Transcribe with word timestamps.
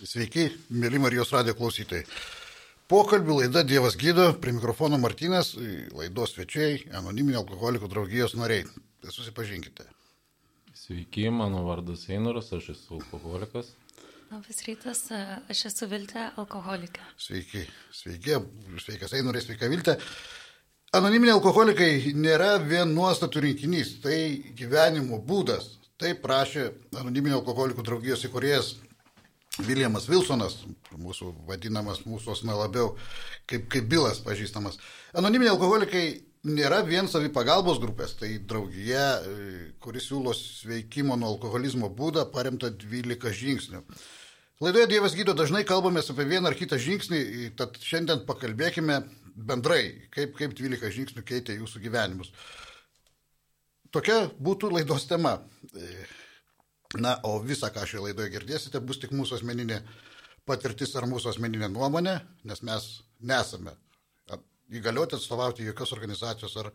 Sveiki, 0.00 0.46
mėly 0.72 0.96
Marijos 0.96 1.28
radio 1.34 1.52
klausytojai. 1.52 2.06
Pokalbių 2.88 3.34
laida 3.42 3.60
Dievas 3.68 3.98
gydo, 4.00 4.30
prie 4.40 4.54
mikrofono 4.56 4.96
Martinas, 4.98 5.50
laidos 5.92 6.32
svečiai, 6.32 6.86
anoniminio 6.96 7.42
alkoholikų 7.42 7.90
draugijos 7.92 8.32
nariai. 8.38 8.64
Susipažinkite. 9.04 9.84
Sveiki, 10.72 11.28
mano 11.28 11.66
vardas 11.68 12.06
Einoras, 12.08 12.48
aš 12.56 12.72
esu 12.72 12.96
alkoholikas. 12.96 13.74
Labas 14.32 14.64
rytas, 14.64 15.04
aš 15.52 15.64
esu 15.68 15.90
Viltė, 15.92 16.30
alkoholikė. 16.40 17.04
Sveiki, 17.20 17.66
sveiki, 17.92 18.40
sveikas 18.80 19.16
Einorai, 19.20 19.44
sveika 19.44 19.68
Viltė. 19.68 19.98
Anoniminiai 20.96 21.36
alkoholikai 21.36 22.14
nėra 22.16 22.54
vien 22.64 22.96
nuostatų 22.96 23.44
rinkinys, 23.50 23.98
tai 24.00 24.20
gyvenimo 24.56 25.20
būdas. 25.20 25.74
Tai 26.00 26.16
prašė 26.16 26.70
anoniminio 26.96 27.42
alkoholikų 27.42 27.84
draugijos 27.84 28.24
įkurėjas 28.24 28.78
Viljamas 29.66 30.08
Wilsonas, 30.10 30.58
mūsų 30.96 31.34
vadinamas 31.48 32.04
mūsų 32.06 32.34
osna 32.34 32.56
labiau 32.58 32.94
kaip, 33.50 33.68
kaip 33.72 33.88
Bilas 33.90 34.20
pažįstamas. 34.24 34.78
Anoniminiai 35.16 35.54
alkoholikai 35.54 36.04
nėra 36.48 36.80
vien 36.86 37.08
savipagalbos 37.10 37.80
grupės, 37.82 38.14
tai 38.20 38.38
draugija, 38.38 39.20
kuris 39.82 40.08
siūlo 40.08 40.32
sveikimo 40.36 41.18
nuo 41.20 41.34
alkoholizmo 41.34 41.90
būdą 41.92 42.26
paremta 42.32 42.70
12 42.72 43.36
žingsnių. 43.42 43.84
Laidoje 44.60 44.90
Dievas 44.90 45.14
gydo 45.16 45.32
dažnai 45.32 45.62
kalbamės 45.64 46.10
apie 46.12 46.26
vieną 46.28 46.50
ar 46.50 46.56
kitą 46.56 46.76
žingsnį, 46.80 47.20
tad 47.56 47.78
šiandien 47.80 48.26
pakalbėkime 48.28 48.98
bendrai, 49.36 50.08
kaip, 50.12 50.34
kaip 50.36 50.56
12 50.56 50.92
žingsnių 50.96 51.24
keitė 51.24 51.56
jūsų 51.56 51.80
gyvenimus. 51.84 52.32
Tokia 53.90 54.26
būtų 54.38 54.70
laidos 54.76 55.08
tema. 55.10 55.38
Na, 56.98 57.18
o 57.22 57.36
visą, 57.42 57.68
ką 57.70 57.84
šioje 57.86 58.08
laidoje 58.08 58.32
girdėsite, 58.32 58.80
bus 58.82 58.98
tik 58.98 59.12
mūsų 59.14 59.38
asmeninė 59.38 59.78
patirtis 60.48 60.96
ar 60.98 61.06
mūsų 61.06 61.30
asmeninė 61.34 61.68
nuomonė, 61.70 62.16
nes 62.50 62.64
mes 62.66 62.88
nesame 63.20 63.76
įgalioti 64.70 65.16
atstovauti 65.18 65.66
jokios 65.66 65.92
organizacijos 65.94 66.56
ar 66.62 66.70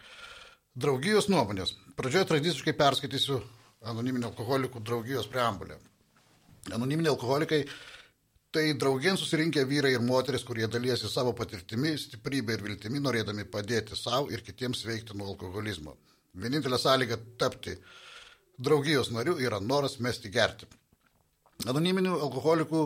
draugijos 0.75 1.27
nuomonės. 1.31 1.73
Pradžioje 1.99 2.29
tradiciškai 2.31 2.75
perskaitysiu 2.79 3.41
anoniminio 3.87 4.31
alkoholikų 4.31 4.81
draugijos 4.83 5.27
preambulę. 5.31 5.77
Anoniminiai 6.75 7.13
alkoholikai 7.13 7.61
Tai 8.55 8.69
draugien 8.79 9.17
susirinkę 9.19 9.65
vyrai 9.67 9.89
ir 9.97 10.03
moteris, 10.07 10.43
kurie 10.47 10.67
dalyjasi 10.71 11.09
savo 11.11 11.33
patirtimi, 11.35 11.89
stiprybė 11.99 12.55
ir 12.55 12.61
viltimi, 12.63 13.01
norėdami 13.03 13.43
padėti 13.51 13.97
savo 13.99 14.29
ir 14.31 14.45
kitiems 14.47 14.85
veikti 14.87 15.17
nuo 15.19 15.27
alkoholizmo. 15.33 15.97
Vienintelė 16.39 16.79
sąlyga 16.79 17.17
tapti 17.41 17.73
draugijos 18.57 19.11
nariu 19.11 19.37
yra 19.41 19.59
noras 19.59 19.99
mesti 19.99 20.31
gerti. 20.33 20.67
Anoniminių 21.65 22.17
alkoholikų 22.27 22.83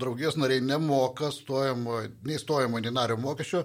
draugijos 0.00 0.36
nariai 0.36 0.62
nemoka 0.62 1.32
stojamo, 1.34 2.02
nei 2.28 2.38
stojamo, 2.38 2.78
nei 2.78 2.92
nario 2.94 3.16
mokesčio, 3.20 3.64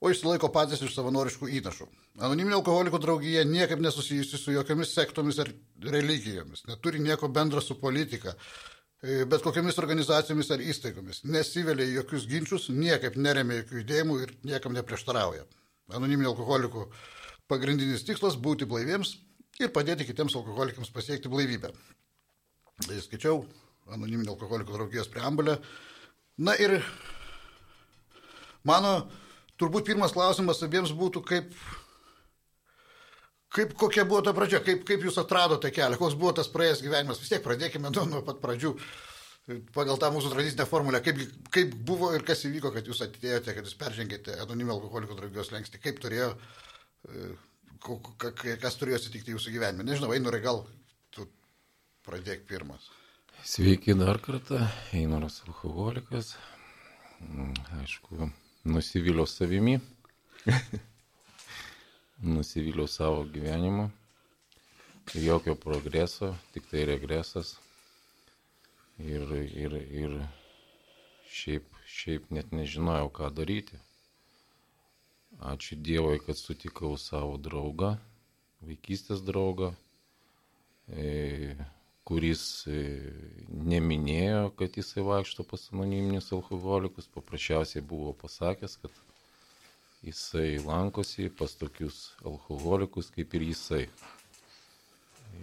o 0.00 0.10
išsilaiko 0.10 0.50
patys 0.52 0.82
iš 0.84 0.96
savanoriškų 0.96 1.48
įnašų. 1.60 1.88
Anoniminio 2.20 2.60
alkoholikų 2.60 3.00
draugija 3.00 3.46
niekaip 3.48 3.80
nesusijusi 3.82 4.38
su 4.38 4.52
jokiamis 4.54 4.92
sektomis 4.94 5.40
ar 5.42 5.50
religijomis, 5.82 6.66
neturi 6.68 7.00
nieko 7.02 7.30
bendra 7.32 7.62
su 7.64 7.78
politika 7.80 8.34
E, 9.04 9.24
bet 9.28 9.42
kokiamis 9.44 9.76
organizacijomis 9.82 10.48
ar 10.54 10.62
įstaigomis, 10.64 11.18
nesivelia 11.28 11.84
jokius 11.98 12.24
ginčius, 12.30 12.70
niekaip 12.72 13.18
neremia 13.20 13.58
jokių 13.58 13.82
judėjimų 13.82 14.14
ir 14.22 14.30
niekam 14.48 14.72
neprieštarauja. 14.72 15.42
Anoniminio 15.92 16.30
alkoholikų 16.30 16.86
pagrindinis 17.52 18.06
tikslas- 18.08 18.38
būti 18.46 18.64
blaiviems 18.70 19.18
ir 19.60 19.72
padėti 19.74 20.06
kitiems 20.08 20.34
alkoholikams 20.38 20.92
pasiekti 20.94 21.30
blaivybę. 21.32 21.70
Tai 22.84 22.98
skaičiau 23.02 23.44
anoniminio 23.94 24.34
alkoholikų 24.34 24.74
draugijos 24.74 25.10
preambulę. 25.12 25.58
Na 26.42 26.56
ir 26.58 26.80
mano 28.66 28.96
turbūt 29.60 29.86
pirmas 29.86 30.14
klausimas 30.16 30.62
abiems 30.66 30.94
būtų, 30.96 31.24
kaip 31.30 31.56
Kaip, 33.54 33.70
kokia 33.78 34.02
buvo 34.02 34.18
ta 34.26 34.32
pradžia, 34.34 34.58
kaip, 34.66 34.80
kaip 34.82 35.04
jūs 35.06 35.14
atradote 35.20 35.70
kelią, 35.70 35.94
koks 35.94 36.16
buvo 36.18 36.32
tas 36.34 36.48
praėjęs 36.50 36.80
gyvenimas, 36.82 37.20
vis 37.22 37.30
tiek 37.30 37.42
pradėkime 37.44 37.92
nuo, 37.94 38.02
nuo 38.10 38.22
pat 38.26 38.40
pradžių, 38.42 38.72
pagal 39.76 40.00
tą 40.02 40.08
mūsų 40.10 40.32
tradicinę 40.32 40.66
formulę, 40.66 40.98
kaip, 41.06 41.20
kaip 41.54 41.76
buvo 41.86 42.08
ir 42.16 42.24
kas 42.26 42.42
įvyko, 42.48 42.72
kad 42.74 42.90
jūs 42.90 43.04
atėjote, 43.06 43.54
kad 43.54 43.62
jūs 43.62 43.76
peržengėte 43.78 44.34
anonimio 44.42 44.74
alkoholikų 44.74 45.20
draugijos 45.20 45.52
lengsti, 45.54 45.78
kaip 45.78 46.02
turėjo, 46.02 46.32
kas 47.84 48.78
turėjo 48.80 49.00
atsitikti 49.00 49.34
jūsų 49.34 49.52
gyvenime. 49.54 49.86
Nežinau, 49.86 50.12
Einurai, 50.16 50.40
gal 50.44 50.62
tu 51.14 51.26
pradėk 52.06 52.46
pirmas. 52.48 52.88
Sveiki 53.44 53.92
dar 53.98 54.18
kartą, 54.24 54.62
Einoras 54.96 55.42
alkoholikas, 55.44 56.32
mm, 57.20 57.52
aišku, 57.82 58.30
nusiviliau 58.64 59.28
savimi. 59.28 59.78
nusivyliau 62.22 62.88
savo 62.88 63.24
gyvenimu, 63.24 63.90
jokio 65.14 65.54
progreso, 65.54 66.34
tik 66.52 66.68
tai 66.70 66.84
regresas. 66.88 67.56
Ir, 68.98 69.26
ir, 69.34 69.74
ir 69.74 70.12
šiaip, 71.34 71.66
šiaip 71.90 72.30
net 72.30 72.52
nežinojau, 72.54 73.10
ką 73.10 73.30
daryti. 73.34 73.80
Ačiū 75.42 75.76
Dievui, 75.76 76.18
kad 76.22 76.38
sutikau 76.38 76.94
savo 77.00 77.36
draugą, 77.38 77.96
vaikystės 78.64 79.22
draugą, 79.26 79.72
e, 80.88 81.56
kuris 82.04 82.44
e, 82.68 82.82
neminėjo, 83.50 84.52
kad 84.58 84.76
jisai 84.78 85.04
vaikšto 85.04 85.44
pas 85.48 85.66
anoniminius 85.72 86.30
alkoholikus, 86.36 87.08
paprasčiausiai 87.16 87.82
buvo 87.84 88.12
pasakęs, 88.20 88.76
kad 88.82 89.00
jisai 90.04 90.58
lankosi 90.64 91.30
pas 91.32 91.56
tokius 91.56 92.12
alkoholikus 92.24 93.10
kaip 93.14 93.34
ir 93.34 93.48
jisai. 93.50 93.86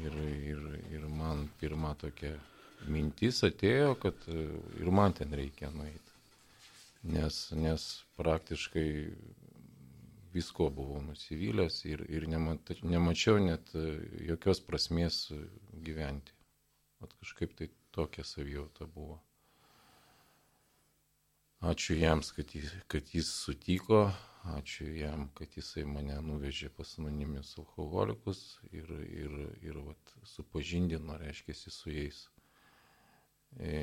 Ir, 0.02 0.16
ir, 0.54 0.62
ir 0.96 1.08
man 1.12 1.50
pirma 1.60 1.92
tokia 2.00 2.38
mintis 2.88 3.42
atėjo, 3.44 3.96
kad 4.02 4.24
ir 4.32 4.92
man 4.94 5.14
ten 5.18 5.34
reikia 5.36 5.70
nueiti. 5.74 6.16
Nes, 7.12 7.48
nes 7.58 7.86
praktiškai 8.18 8.88
visko 10.34 10.70
buvau 10.74 11.02
nusivylęs 11.06 11.82
ir, 11.90 12.06
ir 12.10 12.28
nemata, 12.32 12.78
nemačiau 12.84 13.40
net 13.44 13.74
jokios 14.28 14.64
prasmės 14.68 15.26
gyventi. 15.88 16.36
At 17.02 17.14
kažkaip 17.20 17.56
tai 17.58 17.70
tokia 17.92 18.24
savijauta 18.24 18.86
buvo. 18.86 19.20
Ačiū 21.62 21.94
jiems, 21.94 22.32
kad 22.34 22.54
jis, 22.56 22.72
kad 22.90 23.10
jis 23.14 23.28
sutiko, 23.44 24.08
ačiū 24.56 24.88
jam, 24.98 25.28
kad 25.38 25.54
jisai 25.54 25.84
mane 25.86 26.16
nuvežė 26.26 26.72
pas 26.74 26.96
anonimius 26.98 27.52
alkoholikus 27.62 28.40
ir, 28.72 28.90
ir, 29.06 29.36
ir 29.62 29.78
vat, 29.86 30.14
supažindino, 30.26 31.20
reiškia, 31.22 31.54
su 31.54 31.94
jais. 31.94 32.24
E, 33.60 33.76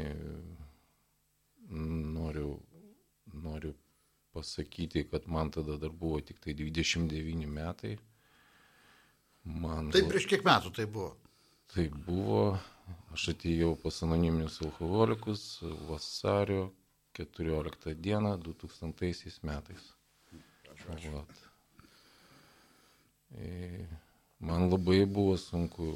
noriu, 1.70 2.56
noriu 3.46 3.76
pasakyti, 4.38 5.04
kad 5.10 5.26
man 5.26 5.50
tada 5.50 5.76
dar 5.82 5.90
buvo 5.90 6.20
tik 6.20 6.38
tai 6.44 6.54
29 6.54 7.46
metai. 7.58 7.96
Man, 9.44 9.90
tai 9.94 10.04
prieš 10.06 10.28
kiek 10.30 10.44
metų 10.46 10.72
tai 10.76 10.86
buvo? 10.86 11.14
Tai 11.72 11.84
buvo, 12.06 12.42
aš 13.14 13.30
atėjau 13.34 13.74
pas 13.82 14.02
anoniminius 14.06 14.60
alkoholikus 14.64 15.44
vasario 15.88 16.68
14 17.18 17.94
dieną 18.06 18.36
2000 18.46 19.42
metais. 19.42 19.92
Vat. 20.88 21.40
E, 23.36 23.86
man 24.40 24.68
labai 24.70 25.02
buvo 25.04 25.36
sunku 25.36 25.90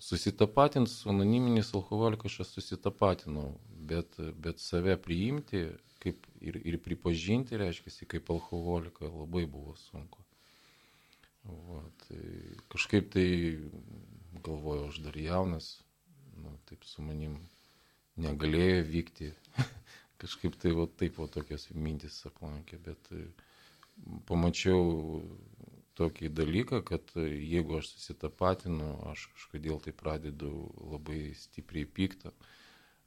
susitapatinti 0.00 0.90
su 0.90 1.08
anoniminiais 1.08 1.74
alkoholikas, 1.74 2.40
aš 2.40 2.54
susitapatinau, 2.56 3.52
bet, 3.90 4.18
bet 4.40 4.62
save 4.62 4.96
priimti 5.00 5.66
kaip, 6.04 6.26
ir, 6.44 6.58
ir 6.68 6.78
pripažinti, 6.84 7.56
reiškia, 7.60 8.08
kaip 8.16 8.30
alkoholiką 8.34 9.08
labai 9.08 9.46
buvo 9.50 9.74
sunku. 9.80 10.20
Vat, 11.44 12.06
kažkaip 12.72 13.10
tai 13.12 13.26
galvoju, 14.44 14.88
aš 14.88 15.00
dar 15.04 15.16
jaunas, 15.20 15.70
nu, 16.40 16.54
taip 16.68 16.84
su 16.88 17.04
manim 17.04 17.36
negalėjo 18.20 18.84
vykti 18.88 19.32
kažkaip 20.22 20.56
tai 20.60 20.72
va, 20.76 20.86
taip 21.00 21.18
va, 21.20 21.28
tokios 21.28 21.68
mintis 21.74 22.20
aplankė, 22.28 22.80
bet 22.84 23.12
pamačiau 24.28 25.20
tokį 25.98 26.30
dalyką, 26.34 26.80
kad 26.86 27.12
jeigu 27.20 27.78
aš 27.78 27.92
susitapatinu, 27.92 28.88
aš 29.12 29.28
kažkodėl 29.36 29.78
tai 29.84 29.94
pradedu 29.96 30.50
labai 30.80 31.20
stipriai 31.38 31.86
pyktą 31.86 32.32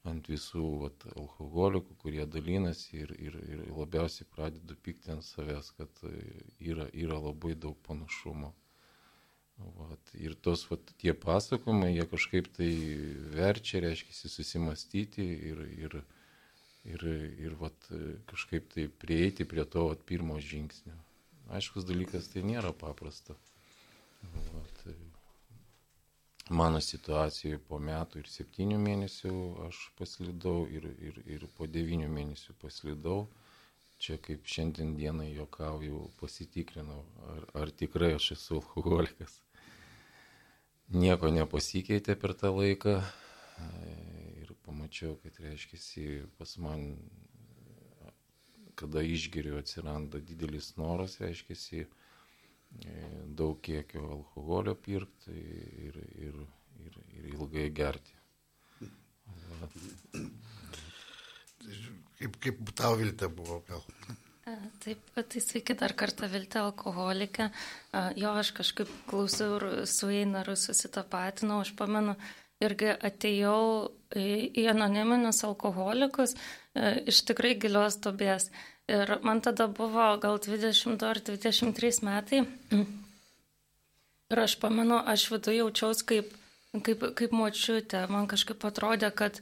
ant 0.09 0.29
visų 0.31 0.67
vat, 0.83 1.07
alkoholikų, 1.15 1.97
kurie 2.03 2.25
dalinasi 2.25 3.01
ir, 3.03 3.13
ir, 3.19 3.35
ir 3.47 3.65
labiausiai 3.71 4.27
pradedu 4.33 4.77
pykti 4.83 5.11
ant 5.13 5.25
savęs, 5.25 5.73
kad 5.77 6.03
e, 6.07 6.13
yra, 6.71 6.87
yra 6.93 7.19
labai 7.21 7.55
daug 7.55 7.77
panašumo. 7.87 8.53
Vat, 9.57 10.11
ir 10.13 10.35
tos 10.45 10.67
vat, 10.69 10.91
tie 11.01 11.15
pasakojimai, 11.17 11.89
jie 11.95 12.05
kažkaip 12.11 12.51
tai 12.53 12.69
verčia, 13.33 13.81
reiškia, 13.81 14.13
susimastyti 14.13 15.25
ir, 15.49 15.63
ir, 15.87 15.97
ir, 16.85 17.05
ir 17.47 17.57
vat, 17.57 17.89
kažkaip 18.29 18.69
tai 18.75 18.85
prieiti 19.01 19.49
prie 19.49 19.65
to 19.65 19.87
vat, 19.89 20.05
pirmo 20.05 20.37
žingsnio. 20.37 20.93
Aiškus 21.57 21.87
dalykas, 21.89 22.29
tai 22.29 22.45
nėra 22.45 22.73
paprasta. 22.75 23.33
Vat, 24.53 24.83
mano 26.49 26.79
situacijoje 26.83 27.59
po 27.67 27.79
metų 27.81 28.21
ir 28.21 28.29
septynių 28.31 28.77
mėnesių 28.79 29.33
aš 29.67 29.81
paslidau 29.99 30.67
ir, 30.71 30.87
ir, 31.09 31.19
ir 31.25 31.45
po 31.57 31.67
devynių 31.67 32.07
mėnesių 32.11 32.55
paslidau 32.61 33.25
čia 33.97 34.17
kaip 34.21 34.45
šiandien 34.45 34.93
dienai 34.97 35.31
jokauju, 35.33 36.03
pasitikrinau, 36.19 37.01
ar, 37.33 37.45
ar 37.63 37.71
tikrai 37.73 38.13
aš 38.17 38.31
esu 38.37 38.59
alkoholikas. 38.59 39.39
Nieko 40.93 41.31
nepasikeitė 41.33 42.15
per 42.19 42.35
tą 42.37 42.53
laiką 42.55 42.99
ir 44.43 44.53
pamačiau, 44.67 45.17
kad 45.23 45.39
reiškia, 45.43 46.27
pas 46.37 46.53
man, 46.61 46.91
kada 48.77 49.01
išgeriu, 49.01 49.57
atsiranda 49.59 50.21
didelis 50.21 50.75
noras, 50.77 51.17
reiškia, 51.23 51.87
daug 53.37 53.59
kiekio 53.61 54.05
alkoholio 54.17 54.75
pirkti 54.75 55.33
ir, 55.87 55.97
ir, 56.27 56.39
ir, 56.85 57.01
ir 57.17 57.27
ilgai 57.33 57.69
gerti. 57.75 58.15
Va 59.47 59.69
kaip, 62.17 62.39
kaip 62.41 62.73
tau 62.77 62.95
viltė 62.99 63.29
buvo 63.33 63.61
gal? 63.67 63.83
Taip, 64.83 65.09
tai 65.17 65.41
sveiki 65.43 65.75
dar 65.75 65.91
kartą 65.97 66.29
Viltė 66.31 66.61
alkoholikė. 66.61 67.49
Jo, 68.15 68.31
aš 68.39 68.53
kažkaip 68.55 68.91
klausiau 69.09 69.57
ir 69.57 69.65
su 69.91 70.07
Einaru 70.13 70.55
susitapatinau, 70.55 71.59
aš 71.65 71.73
pamenu, 71.75 72.13
irgi 72.63 72.93
atėjau 72.95 73.59
į, 74.17 74.65
anoniminius 74.71 75.43
alkoholikus 75.47 76.35
iš 76.77 77.21
tikrai 77.29 77.55
gilios 77.59 77.99
tobės. 78.01 78.49
Ir 78.87 79.17
man 79.25 79.41
tada 79.43 79.67
buvo 79.67 80.13
gal 80.21 80.39
20 80.39 81.03
ar 81.03 81.19
23 81.19 82.01
metai. 82.07 82.43
Ir 84.27 84.41
aš 84.43 84.57
pamenu, 84.61 84.99
aš 84.99 85.27
viduje 85.31 85.59
jaučiausi 85.59 86.05
kaip, 86.07 86.31
kaip, 86.83 87.03
kaip 87.19 87.35
močiutė. 87.35 88.05
Man 88.11 88.29
kažkaip 88.31 88.63
atrodė, 88.67 89.11
kad 89.11 89.41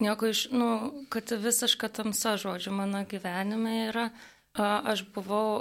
nieko 0.00 0.30
iš, 0.32 0.46
nu, 0.52 0.70
kad 1.12 1.28
visiška 1.28 1.90
tamsa, 1.92 2.36
žodžiu, 2.40 2.72
mano 2.76 3.04
gyvenime 3.08 3.76
yra. 3.90 4.10
Aš 4.56 5.04
buvau 5.12 5.60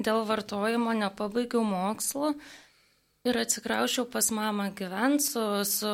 dėl 0.00 0.24
vartojimo, 0.28 0.96
nepabaigiau 0.96 1.64
mokslo 1.68 2.32
ir 3.24 3.38
atsikraušiau 3.40 4.06
pas 4.12 4.30
mamą 4.30 4.68
gyventi 4.76 5.24
su, 5.24 5.44
su, 5.64 5.92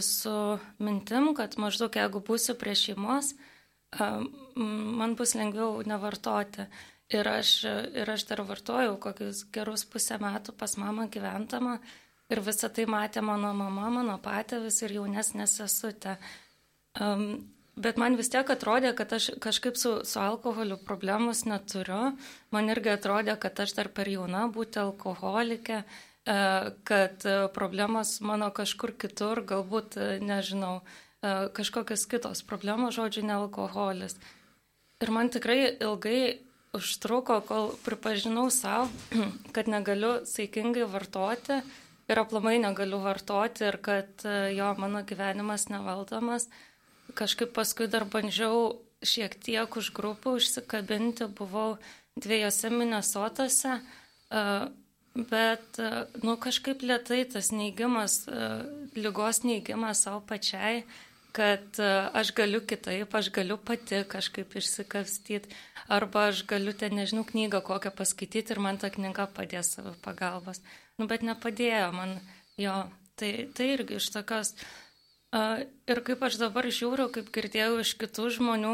su 0.00 0.36
mintim, 0.78 1.32
kad 1.36 1.58
maždaug 1.60 1.96
jeigu 1.96 2.22
būsiu 2.24 2.56
prie 2.60 2.74
šeimos, 2.78 3.34
man 4.56 5.16
bus 5.18 5.36
lengviau 5.36 5.82
nevartoti. 5.86 6.68
Ir 7.12 7.28
aš, 7.28 7.48
ir 7.92 8.08
aš 8.08 8.22
dar 8.24 8.40
vartojau 8.48 8.94
kokius 8.96 9.42
gerus 9.52 9.82
pusę 9.84 10.16
metų 10.16 10.54
pas 10.56 10.78
mamą 10.80 11.10
gyventama 11.12 11.74
ir 12.32 12.40
visą 12.40 12.70
tai 12.72 12.86
matė 12.88 13.20
mano 13.20 13.50
mama, 13.52 13.90
mano 13.92 14.14
patėvis 14.22 14.80
ir 14.86 14.94
jaunesnė 14.96 15.44
sesutė. 15.50 16.14
Um, 16.96 17.50
bet 17.76 18.00
man 18.00 18.16
vis 18.16 18.32
tiek 18.32 18.48
atrodė, 18.48 18.94
kad 18.96 19.12
aš 19.12 19.28
kažkaip 19.44 19.76
su, 19.76 19.92
su 20.08 20.22
alkoholiu 20.22 20.78
problemus 20.86 21.44
neturiu. 21.44 22.14
Man 22.54 22.72
irgi 22.72 22.94
atrodė, 22.94 23.36
kad 23.36 23.60
aš 23.60 23.76
dar 23.76 23.92
per 23.92 24.08
jauna 24.08 24.46
būti 24.54 24.80
alkoholikė, 24.80 25.82
e, 25.82 26.11
kad 26.24 27.24
problemos 27.54 28.20
mano 28.22 28.50
kažkur 28.54 28.92
kitur, 28.94 29.42
galbūt, 29.42 29.96
e, 29.98 30.20
nežinau, 30.22 30.82
e, 31.18 31.48
kažkokios 31.50 32.06
kitos 32.06 32.44
problemos, 32.46 32.94
žodžiu, 32.94 33.24
ne 33.26 33.34
alkoholis. 33.40 34.14
Ir 35.02 35.10
man 35.10 35.32
tikrai 35.34 35.76
ilgai 35.82 36.38
užtruko, 36.78 37.40
kol 37.42 37.72
pripažinau 37.82 38.50
savo, 38.54 38.86
kad 39.54 39.66
negaliu 39.66 40.20
saikingai 40.22 40.86
vartoti 40.86 41.58
ir 42.06 42.18
aplamai 42.22 42.58
negaliu 42.62 43.02
vartoti 43.02 43.66
ir 43.66 43.80
kad 43.82 44.22
jo 44.54 44.74
mano 44.78 45.02
gyvenimas 45.02 45.68
nevaldomas 45.70 46.46
kažkaip 47.14 47.52
paskui 47.54 47.88
dar 47.90 48.04
bandžiau 48.08 48.78
šiek 49.02 49.34
tiek 49.42 49.76
už 49.76 49.90
grupų 49.96 50.36
užsikabinti, 50.38 51.26
buvau 51.36 51.76
dviejose 52.16 52.70
Minnesotose, 52.70 53.80
bet, 55.14 55.80
nu, 56.22 56.36
kažkaip 56.40 56.84
lietai 56.84 57.22
tas 57.32 57.50
neigimas, 57.52 58.22
lygos 58.96 59.42
neigimas 59.44 60.04
savo 60.06 60.22
pačiai, 60.28 60.84
kad 61.32 61.80
aš 62.12 62.34
galiu 62.36 62.60
kitaip, 62.68 63.14
aš 63.14 63.30
galiu 63.32 63.56
pati 63.56 64.02
kažkaip 64.08 64.56
išsikapstyti, 64.60 65.52
arba 65.88 66.28
aš 66.30 66.44
galiu 66.48 66.74
ten, 66.76 66.96
nežinau, 66.96 67.24
knygą 67.28 67.62
kokią 67.64 67.92
paskaityti 67.96 68.54
ir 68.54 68.60
man 68.60 68.80
ta 68.80 68.92
knyga 68.92 69.28
padės 69.32 69.74
savo 69.76 69.94
pagalbos. 70.04 70.60
Nu, 71.00 71.08
bet 71.08 71.24
nepadėjo 71.24 71.92
man 71.96 72.18
jo. 72.60 72.82
Tai, 73.20 73.28
tai 73.52 73.66
irgi 73.74 73.98
iš 74.00 74.06
tokios 74.08 74.54
Ir 75.32 76.02
kaip 76.04 76.20
aš 76.26 76.36
dabar 76.36 76.66
žiūriu, 76.68 77.06
kaip 77.12 77.30
girdėjau 77.32 77.78
iš 77.80 77.94
kitų 77.96 78.26
žmonių, 78.36 78.72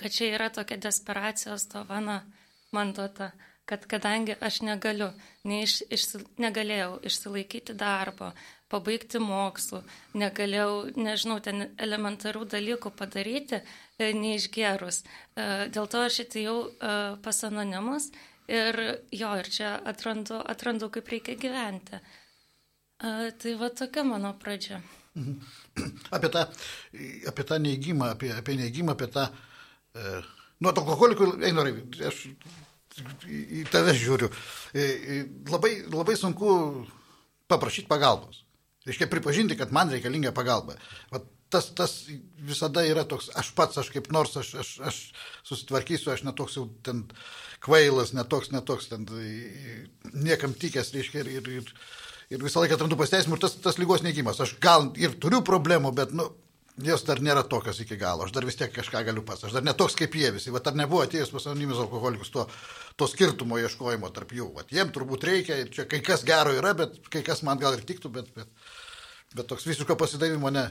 kad 0.00 0.14
čia 0.16 0.30
yra 0.32 0.46
tokia 0.48 0.78
desperacijos 0.80 1.66
dovana 1.68 2.22
man 2.72 2.94
duota, 2.96 3.28
kad 3.68 3.86
kadangi 3.90 4.34
aš 4.40 4.60
negaliu, 4.66 5.10
neiš, 5.46 5.80
išsi, 5.92 6.22
negalėjau 6.42 6.98
išsilaikyti 7.06 7.76
darbo, 7.78 8.32
pabaigti 8.70 9.20
mokslų, 9.22 9.82
negalėjau, 10.22 10.74
nežinau, 10.96 11.38
ten 11.44 11.68
elementarių 11.78 12.46
dalykų 12.54 12.92
padaryti, 12.98 13.60
e, 13.98 14.12
neišgerus. 14.14 15.02
E, 15.02 15.48
dėl 15.74 15.90
to 15.90 16.04
aš 16.06 16.22
atėjau 16.26 16.56
e, 16.68 16.94
pas 17.24 17.42
anonimus 17.46 18.10
ir 18.50 18.80
jo, 19.14 19.34
ir 19.38 19.50
čia 19.50 19.74
atrandu, 19.92 20.40
atrandu 20.54 20.90
kaip 20.90 21.10
reikia 21.10 21.38
gyventi. 21.38 22.02
Tai 23.00 23.52
va 23.56 23.70
tokia 23.72 24.02
mano 24.04 24.34
pradžia. 24.36 24.82
Mhm. 25.14 25.40
Apie 26.14 26.28
tą, 26.28 26.44
apie 27.28 27.44
tą 27.48 27.58
neįgymą, 27.62 28.10
apie, 28.14 28.30
apie 28.36 28.56
neįgymą, 28.60 28.94
apie 28.94 29.08
tą... 29.14 29.26
E, 29.94 30.20
nuo 30.62 30.72
alkoholikų, 30.74 31.30
Einorai, 31.48 31.72
aš 32.06 32.26
į 33.26 33.64
tave 33.72 33.94
žiūriu. 33.98 34.30
E, 34.74 34.84
e, 34.84 35.18
labai, 35.50 35.74
labai 35.92 36.16
sunku 36.18 36.54
paprašyti 37.50 37.90
pagalbos. 37.90 38.44
Reiškia 38.86 39.10
pripažinti, 39.12 39.58
kad 39.58 39.74
man 39.76 39.92
reikalinga 39.92 40.32
pagalba. 40.36 40.78
Vat 41.12 41.26
tas, 41.52 41.68
tas 41.76 41.94
visada 42.46 42.84
yra 42.86 43.04
toks, 43.08 43.28
aš 43.36 43.50
pats, 43.58 43.80
aš 43.82 43.90
kaip 43.92 44.08
nors, 44.14 44.36
aš, 44.40 44.54
aš, 44.62 44.74
aš 44.86 45.00
susitvarkysiu, 45.48 46.12
aš 46.14 46.22
netoks 46.28 46.56
jau 46.56 46.68
ten 46.86 47.04
kvailas, 47.60 48.14
netoks, 48.16 48.52
netoks 48.54 48.88
ten 48.92 49.08
niekam 50.14 50.54
tikęs, 50.56 50.94
reiškia, 50.94 51.26
ir, 51.26 51.34
ir, 51.40 51.50
ir 51.60 51.74
ir 52.30 52.44
visą 52.44 52.62
laiką 52.62 52.76
atrandu 52.78 52.98
pasiteisimų 52.98 53.36
ir 53.36 53.42
tas, 53.42 53.56
tas 53.64 53.78
lygos 53.80 54.04
neigimas. 54.06 54.38
Aš 54.42 54.54
gal 54.62 54.92
ir 55.00 55.16
turiu 55.22 55.42
problemų, 55.46 55.90
bet, 55.96 56.12
nu, 56.14 56.28
jos 56.86 57.02
dar 57.06 57.20
nėra 57.22 57.42
tokios 57.50 57.80
iki 57.82 57.98
galo. 58.00 58.26
Aš 58.26 58.34
dar 58.36 58.46
vis 58.46 58.58
tiek 58.58 58.70
kažką 58.72 59.02
galiu 59.08 59.24
pas. 59.26 59.42
Aš 59.44 59.56
dar 59.56 59.66
netoks 59.66 59.98
kaip 59.98 60.14
jie 60.16 60.30
visi. 60.36 60.52
Vat 60.54 60.70
ar 60.70 60.78
nebuvo 60.78 61.02
atėjęs 61.04 61.32
pas 61.34 61.48
anonimius 61.50 61.82
alkoholikus 61.82 62.30
to, 62.34 62.46
to 62.96 63.08
skirtumo 63.10 63.58
ieškojimo 63.60 64.10
tarp 64.14 64.34
jų. 64.36 64.50
Vat 64.56 64.72
jiem 64.74 64.92
turbūt 64.94 65.26
reikia 65.28 65.62
čia 65.72 65.86
kai 65.90 66.02
kas 66.04 66.24
gero 66.26 66.54
yra, 66.56 66.74
bet 66.78 66.98
kai 67.12 67.24
kas 67.26 67.44
man 67.46 67.60
gal 67.60 67.76
ir 67.76 67.84
tiktų, 67.86 68.12
bet, 68.14 68.30
bet, 68.36 68.48
bet 69.34 69.50
toks 69.50 69.68
visiško 69.68 69.96
pasidavimo 70.00 70.52
ne, 70.54 70.68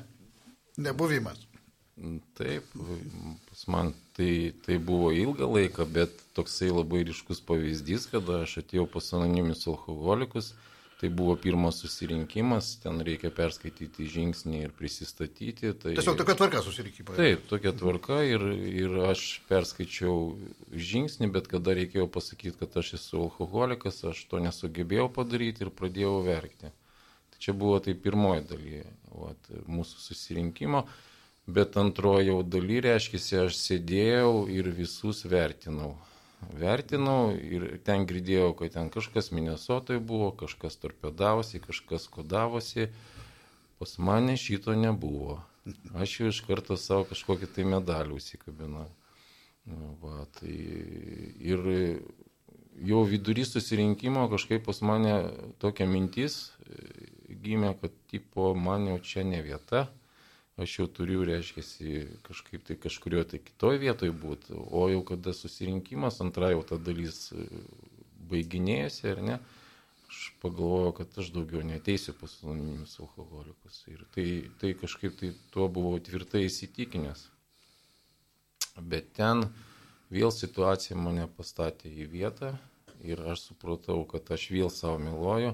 nebuvimas. 0.78 1.46
Taip, 2.40 2.68
pas 3.50 3.66
man 3.68 3.92
tai, 4.16 4.54
tai 4.64 4.78
buvo 4.80 5.10
ilgą 5.12 5.50
laiką, 5.52 5.84
bet 5.92 6.14
toksai 6.38 6.70
labai 6.72 7.02
ryškus 7.10 7.42
pavyzdys, 7.44 8.08
kada 8.14 8.46
aš 8.46 8.62
atėjau 8.62 8.86
pas 8.94 9.10
anonimius 9.18 9.66
alkoholikus 9.68 10.54
Tai 11.00 11.08
buvo 11.16 11.38
pirmas 11.40 11.78
susirinkimas, 11.80 12.74
ten 12.84 12.98
reikia 13.08 13.30
perskaityti 13.32 14.04
žingsnį 14.12 14.58
ir 14.66 14.72
prisistatyti. 14.76 15.72
Tai... 15.80 15.94
Tiesiog 15.96 16.18
tokia 16.20 16.36
tvarka 16.36 16.60
susirinkimo. 16.66 17.16
Taip, 17.16 17.46
tokia 17.48 17.72
tvarka 17.72 18.18
ir, 18.28 18.44
ir 18.68 18.98
aš 19.08 19.24
perskaičiau 19.48 20.18
žingsnį, 20.90 21.30
bet 21.38 21.48
kada 21.54 21.78
reikėjo 21.80 22.10
pasakyti, 22.12 22.58
kad 22.60 22.76
aš 22.84 22.98
esu 23.00 23.22
alkoholikas, 23.22 24.02
aš 24.12 24.26
to 24.28 24.44
nesugebėjau 24.44 25.08
padaryti 25.22 25.64
ir 25.64 25.72
pradėjau 25.80 26.18
verkti. 26.28 26.74
Tai 27.32 27.46
čia 27.48 27.56
buvo 27.56 27.80
tai 27.86 27.96
pirmoji 27.96 28.44
dalyje 28.52 28.84
vat, 29.16 29.50
mūsų 29.72 30.04
susirinkimo. 30.04 30.84
Bet 31.48 31.80
antroji 31.80 32.28
jau 32.34 32.44
daly, 32.44 32.84
reiškia, 32.90 33.48
aš 33.48 33.56
sėdėjau 33.56 34.50
ir 34.52 34.68
visus 34.84 35.24
vertinau 35.24 35.96
vertinau 36.60 37.34
ir 37.36 37.80
ten 37.86 38.06
girdėjau, 38.10 38.54
kad 38.60 38.76
ten 38.76 38.92
kažkas 38.94 39.32
Minnesotoje 39.36 40.00
buvo, 40.00 40.32
kažkas 40.36 40.80
torpedavosi, 40.82 41.62
kažkas 41.64 42.08
kodavosi. 42.12 42.90
Pas 43.80 43.96
mane 43.98 44.36
šito 44.38 44.76
nebuvo. 44.76 45.40
Aš 45.96 46.20
jau 46.20 46.32
iš 46.32 46.42
karto 46.48 46.76
savo 46.80 47.06
kažkokį 47.08 47.52
tai 47.56 47.68
medalį 47.68 48.18
užsikabinau. 48.18 48.88
Va, 50.02 50.26
tai 50.40 50.56
ir 51.46 51.62
jau 52.80 53.04
vidury 53.08 53.46
susirinkimo 53.46 54.26
kažkaip 54.32 54.66
pas 54.66 54.82
mane 54.82 55.14
tokia 55.62 55.88
mintis 55.88 56.40
gimė, 57.30 57.76
kad 57.82 57.94
tipo 58.12 58.54
man 58.56 58.88
jau 58.90 59.00
čia 59.04 59.24
ne 59.28 59.42
vieta, 59.46 59.88
aš 60.62 60.80
jau 60.80 60.88
turiu, 60.92 61.22
reiškia, 61.28 61.64
kažkaip 62.28 62.66
tai 62.68 62.76
kažkurio 62.80 63.24
tai 63.28 63.40
kitoj 63.44 63.80
vietoj 63.82 64.12
būti, 64.24 64.56
o 64.56 64.88
jau 64.92 65.02
kada 65.08 65.34
susirinkimas, 65.36 66.20
antra 66.24 66.52
jau 66.54 66.66
ta 66.68 66.80
dalis 66.82 67.30
e, 67.32 67.46
baiginėjasi, 68.32 69.08
ar 69.14 69.24
ne, 69.26 69.40
aš 70.10 70.22
pagalvojau, 70.44 70.94
kad 71.00 71.20
aš 71.22 71.32
daugiau 71.36 71.64
neteisiu 71.66 72.16
pas 72.20 72.34
anoniminius 72.44 72.98
alkoholikus. 73.04 73.82
Ir 73.92 74.06
tai, 74.16 74.28
tai 74.62 74.74
kažkaip 74.78 75.18
tai 75.20 75.34
tuo 75.54 75.70
buvau 75.72 76.00
tvirtai 76.04 76.46
įsitikinęs. 76.48 77.28
Bet 78.80 79.14
ten 79.18 79.48
vėl 80.14 80.32
situacija 80.34 80.98
mane 80.98 81.28
pastatė 81.38 81.92
į 81.92 82.08
vietą 82.12 82.54
ir 83.06 83.22
aš 83.32 83.50
supratau, 83.52 84.02
kad 84.10 84.28
aš 84.36 84.50
vėl 84.54 84.72
savo 84.74 85.00
meluoju 85.04 85.54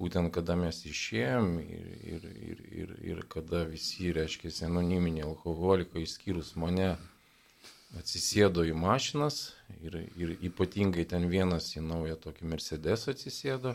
būtent 0.00 0.32
kada 0.34 0.56
mes 0.56 0.80
išėjom 0.88 1.52
ir, 1.60 1.86
ir, 2.14 2.26
ir, 2.50 2.66
ir, 2.82 2.92
ir 3.12 3.22
kada 3.28 3.62
visi, 3.68 4.10
reiškia, 4.16 4.52
anoniminiai 4.66 5.28
alkoholikai, 5.28 6.06
išskyrus 6.06 6.54
mane, 6.60 6.94
atsisėdo 7.98 8.64
į 8.70 8.74
mašinas 8.78 9.40
ir, 9.82 9.96
ir 10.16 10.36
ypatingai 10.50 11.04
ten 11.10 11.26
vienas 11.30 11.72
į 11.76 11.82
naują 11.86 12.16
tokį 12.24 12.52
Mercedes 12.52 13.08
atsisėdo 13.10 13.74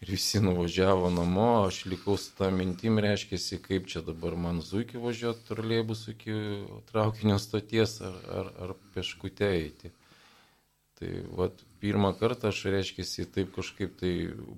ir 0.00 0.10
visi 0.14 0.40
nuvažiavo 0.40 1.10
namo, 1.10 1.48
aš 1.66 1.80
likau 1.90 2.16
su 2.20 2.34
tą 2.38 2.50
mintim, 2.54 3.00
reiškia, 3.02 3.58
kaip 3.64 3.88
čia 3.90 4.02
dabar 4.06 4.36
man 4.38 4.60
zuikį 4.62 5.00
važiuoti 5.02 5.46
trolėbus 5.48 6.04
iki 6.12 6.36
traukinio 6.92 7.38
stoties 7.42 7.98
ar, 8.06 8.20
ar, 8.40 8.52
ar 8.66 8.74
peškute 8.94 9.48
eiti. 9.56 9.90
Tai 10.98 11.10
vat, 11.38 11.60
pirmą 11.78 12.10
kartą 12.18 12.48
aš, 12.50 12.64
reiškia, 12.74 13.26
taip 13.34 13.52
kažkaip 13.54 13.92
tai 14.00 14.12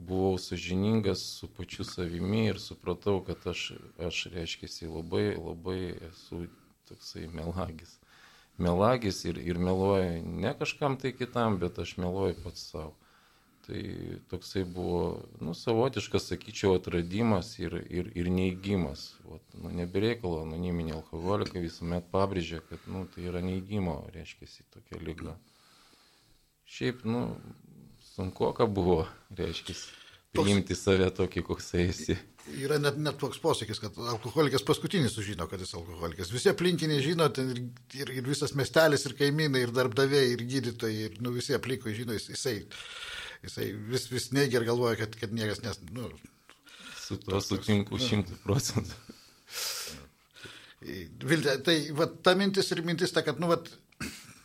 buvau 0.09 0.39
sažiningas 0.41 1.21
su 1.37 1.49
pačiu 1.53 1.85
savimi 1.85 2.47
ir 2.49 2.61
supratau, 2.63 3.19
kad 3.27 3.45
aš, 3.53 3.65
aš 4.01 4.23
reiškia, 4.33 4.71
labai, 4.89 5.27
labai 5.37 5.81
esu 6.09 6.47
toksai 6.89 7.27
melagis. 7.29 7.99
Melagis 8.57 9.21
ir, 9.29 9.37
ir 9.37 9.61
meluoju 9.61 10.25
ne 10.47 10.55
kažkam 10.57 10.97
tai 11.01 11.13
kitam, 11.13 11.61
bet 11.61 11.79
aš 11.85 11.99
meluoju 12.01 12.41
pats 12.45 12.65
savo. 12.73 12.97
Tai 13.67 13.85
toksai 14.33 14.65
buvo, 14.65 15.05
nu, 15.45 15.53
savotiškas, 15.55 16.31
sakyčiau, 16.33 16.73
atradimas 16.81 17.53
ir, 17.61 17.77
ir, 17.93 18.09
ir 18.17 18.33
neįgymas. 18.33 19.05
Vat, 19.29 19.45
nu, 19.61 19.77
nebereikalo, 19.77 20.41
anoniminiai 20.49 20.97
alkoholikai 20.97 21.69
visuomet 21.69 22.09
pabrėžia, 22.17 22.65
kad, 22.73 22.89
nu, 22.89 23.05
tai 23.13 23.29
yra 23.29 23.45
neįgymo, 23.45 24.01
reiškia, 24.17 24.49
tokia 24.73 25.05
lyga. 25.05 25.37
Šiaip, 26.71 27.03
nu, 27.09 27.25
sunku, 28.13 28.53
ką 28.55 28.67
buvo, 28.71 29.01
reiškia, 29.35 29.75
priimti 30.37 30.77
save 30.79 31.09
tokį, 31.17 31.43
koks 31.49 31.73
esi. 31.83 32.15
Yra 32.63 32.79
net, 32.81 32.97
net 33.03 33.19
toks 33.21 33.41
posakis, 33.43 33.81
kad 33.83 33.99
alkoholikas 34.13 34.63
paskutinis 34.67 35.17
sužino, 35.17 35.49
kad 35.51 35.61
jis 35.63 35.75
alkoholikas. 35.79 36.31
Visi 36.33 36.51
aplinkiniai 36.51 37.03
žino, 37.05 37.27
ir, 37.43 37.61
ir, 37.99 38.15
ir 38.21 38.27
visas 38.27 38.55
miestelis, 38.59 39.05
ir 39.07 39.17
kaimynai, 39.19 39.65
ir 39.67 39.75
darbdaviai, 39.75 40.31
ir 40.37 40.47
gydytojai, 40.47 41.11
ir 41.11 41.19
nu, 41.25 41.35
visi 41.35 41.59
aplinkui 41.59 41.95
žino, 41.99 42.15
jis, 42.17 42.31
jisai, 42.37 42.57
jisai 43.45 43.69
vis, 43.91 44.07
vis 44.13 44.31
neigia 44.37 44.63
ir 44.63 44.71
galvoja, 44.71 45.03
kad, 45.03 45.19
kad 45.19 45.35
niekas 45.37 45.65
nes... 45.67 45.83
Nu, 45.91 46.09
Su 47.01 47.19
tuo 47.19 47.41
sutinku 47.43 47.99
nu. 47.99 48.07
šimtų 48.07 48.37
procentų. 48.45 48.95
Viltė, 51.27 51.57
tai 51.67 51.81
va, 51.99 52.07
ta 52.07 52.37
mintis 52.39 52.71
ir 52.71 52.85
mintis 52.87 53.11
ta, 53.11 53.27
kad, 53.27 53.43
nu, 53.43 53.51
va, 53.51 53.59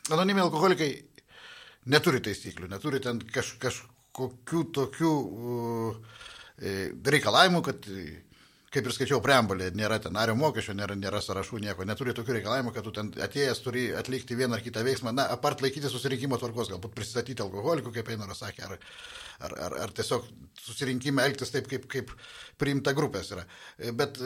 anonimiai 0.09 0.47
alkoholikai 0.47 0.89
neturi 1.91 2.21
taisyklių, 2.25 2.69
neturi 2.71 3.01
ten 3.03 3.19
kaž, 3.33 3.55
kažkokių 3.61 4.63
tokių 4.75 5.11
uh, 5.11 6.23
reikalavimų, 7.15 7.61
kad, 7.65 7.87
kaip 8.75 8.87
ir 8.87 8.95
skaičiau 8.95 9.21
preambulė, 9.23 9.69
nėra 9.75 9.99
ten 10.03 10.15
nario 10.15 10.35
mokesčio, 10.39 10.75
nėra, 10.77 10.95
nėra 10.99 11.21
sąrašų, 11.23 11.59
nieko, 11.63 11.87
neturi 11.87 12.15
tokių 12.15 12.37
reikalavimų, 12.39 12.73
kad 12.75 12.87
tu 12.87 12.93
ten 12.95 13.11
atėjęs 13.25 13.61
turi 13.63 13.85
atlikti 13.95 14.37
vieną 14.39 14.57
ar 14.57 14.63
kitą 14.63 14.83
veiksmą, 14.87 15.13
na, 15.15 15.27
apart 15.35 15.63
laikyti 15.63 15.91
susirinkimo 15.91 16.39
tvarkos, 16.39 16.71
galbūt 16.73 16.95
pristatyti 16.95 17.43
alkoholikų, 17.43 17.93
kaip 17.95 18.11
Einaras 18.15 18.43
sakė, 18.43 18.67
ar, 18.69 18.77
ar, 19.39 19.57
ar, 19.67 19.79
ar 19.87 19.95
tiesiog 19.95 20.27
susirinkime 20.63 21.23
elgtis 21.27 21.51
taip, 21.55 21.67
kaip, 21.71 21.89
kaip 21.91 22.13
priimta 22.61 22.95
grupės 22.95 23.33
yra. 23.35 23.47
Bet 23.95 24.21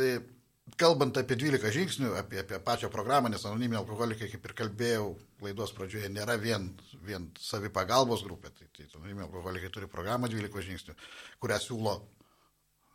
kalbant 0.78 1.18
apie 1.18 1.38
12 1.40 1.72
žingsnių, 1.74 2.12
apie, 2.20 2.42
apie 2.44 2.60
pačią 2.66 2.90
programą, 2.94 3.32
nes 3.32 3.46
anoniminiai 3.46 3.80
alkoholikai, 3.82 4.30
kaip 4.32 4.46
ir 4.46 4.54
kalbėjau 4.58 5.10
laidos 5.44 5.74
pradžioje, 5.78 6.10
nėra 6.14 6.36
vien, 6.42 6.70
vien 7.06 7.30
savipagalbos 7.40 8.26
grupė. 8.28 8.52
Tai, 8.58 8.70
tai 8.76 8.88
anoniminiai 8.90 9.28
alkoholikai 9.28 9.72
turi 9.74 9.90
programą 9.92 10.30
12 10.32 10.66
žingsnių, 10.70 10.96
kurią 11.44 11.60
siūlo, 11.64 11.96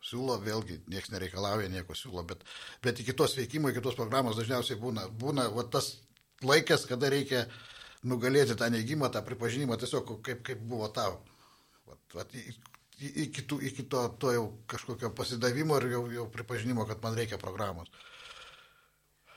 siūlo 0.05 0.37
vėlgi, 0.43 0.81
niekas 0.91 1.11
nereikalauja, 1.15 1.71
nieko 1.73 1.97
siūlo, 1.97 2.25
bet, 2.29 2.45
bet 2.85 3.01
iki 3.01 3.15
tos 3.17 3.37
veikimo, 3.39 3.71
iki 3.73 3.83
tos 3.83 3.97
programos 3.97 4.37
dažniausiai 4.37 4.77
būna, 4.81 5.07
būna 5.21 5.49
va, 5.55 5.65
tas 5.71 5.95
laikas, 6.45 6.85
kada 6.89 7.09
reikia 7.13 7.47
nugalėti 8.05 8.57
tą 8.59 8.69
neigimą, 8.69 9.09
tą 9.09 9.25
pripažinimą, 9.25 9.79
tiesiog 9.81 10.17
kaip, 10.25 10.45
kaip 10.45 10.61
buvo 10.69 10.91
tau. 10.93 11.17
Vat, 11.89 12.01
vat, 12.17 12.39
iki, 12.99 13.43
tų, 13.47 13.59
iki 13.69 13.85
to, 13.91 14.01
to 14.21 14.33
jau 14.35 14.45
kažkokio 14.71 15.11
pasidavimo 15.15 15.77
ir 15.81 15.89
jau, 15.95 16.03
jau 16.13 16.25
pripažinimo, 16.31 16.85
kad 16.87 17.01
man 17.03 17.17
reikia 17.17 17.41
programos. 17.41 17.91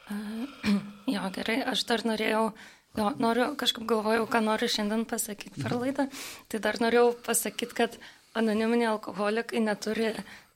Jo, 1.09 1.23
gerai, 1.33 1.63
aš 1.65 1.87
dar 1.89 2.03
norėjau, 2.05 2.51
jo, 2.99 3.05
noriu, 3.17 3.47
kažkaip 3.57 3.87
galvojau, 3.89 4.27
ką 4.29 4.43
noriu 4.45 4.67
šiandien 4.69 5.07
pasakyti 5.09 5.63
per 5.63 5.73
mhm. 5.73 5.81
laidą. 5.81 6.05
Tai 6.53 6.61
dar 6.67 6.77
norėjau 6.83 7.15
pasakyti, 7.25 7.77
kad 7.79 7.97
anoniminiai 8.37 8.91
alkoholikai 8.91 9.63
neturi 9.65 10.11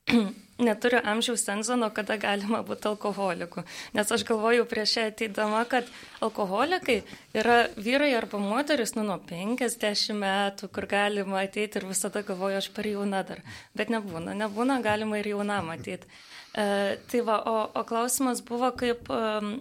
neturiu 0.67 1.01
amžiaus 1.05 1.45
cenzo, 1.45 1.77
nuo 1.77 1.91
kada 1.95 2.17
galima 2.21 2.63
būti 2.67 2.89
alkoholiku. 2.91 3.65
Nes 3.97 4.13
aš 4.15 4.25
galvoju 4.29 4.67
prieš 4.71 4.97
ateidama, 5.07 5.65
kad 5.71 5.89
alkoholikai 6.23 7.01
yra 7.35 7.59
vyrai 7.77 8.13
arba 8.19 8.41
moteris 8.43 8.95
nu, 8.97 9.07
nuo 9.09 9.19
50 9.31 10.19
metų, 10.19 10.71
kur 10.75 10.87
galima 10.91 11.43
ateiti 11.43 11.81
ir 11.81 11.89
visada 11.91 12.23
galvoju, 12.27 12.61
aš 12.63 12.71
per 12.77 12.91
jauna 12.93 13.25
dar. 13.27 13.43
Bet 13.79 13.93
nebūna, 13.95 14.37
nebūna, 14.39 14.81
galima 14.85 15.21
ir 15.21 15.33
jaunam 15.35 15.73
ateiti. 15.75 16.11
E, 16.53 16.65
tai 17.11 17.23
va, 17.27 17.43
o, 17.49 17.59
o 17.75 17.85
klausimas 17.89 18.45
buvo, 18.47 18.71
kaip 18.77 19.09
E, 19.13 19.61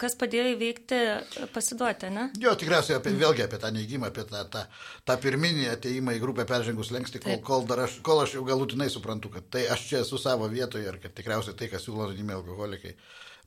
kas 0.00 0.16
padėjo 0.18 0.46
įveikti 0.54 0.96
e, 0.98 1.46
pasiduoti, 1.54 2.10
ne? 2.14 2.26
Jo, 2.42 2.54
tikriausiai 2.58 2.98
apie, 2.98 3.12
vėlgi 3.18 3.44
apie 3.44 3.60
tą 3.62 3.70
neįgymą, 3.74 4.10
apie 4.10 4.24
tą, 4.28 4.42
tą, 4.52 4.64
tą 5.06 5.16
pirminį 5.22 5.68
ateimą 5.74 6.16
į 6.16 6.22
grupę 6.22 6.46
peržengus 6.48 6.92
lengsti, 6.94 7.22
kol, 7.22 7.38
kol, 7.46 7.66
aš, 7.84 8.00
kol 8.06 8.22
aš 8.24 8.36
jau 8.38 8.44
galutinai 8.48 8.90
suprantu, 8.92 9.32
kad 9.36 9.46
tai 9.52 9.66
aš 9.70 9.86
čia 9.90 10.02
esu 10.04 10.18
savo 10.20 10.48
vietoje 10.50 10.88
ir 10.90 11.00
kad 11.02 11.14
tikriausiai 11.16 11.56
tai, 11.58 11.70
kas 11.72 11.86
siūlo 11.86 12.08
anonimiai 12.08 12.40
alkoholikai, 12.40 12.96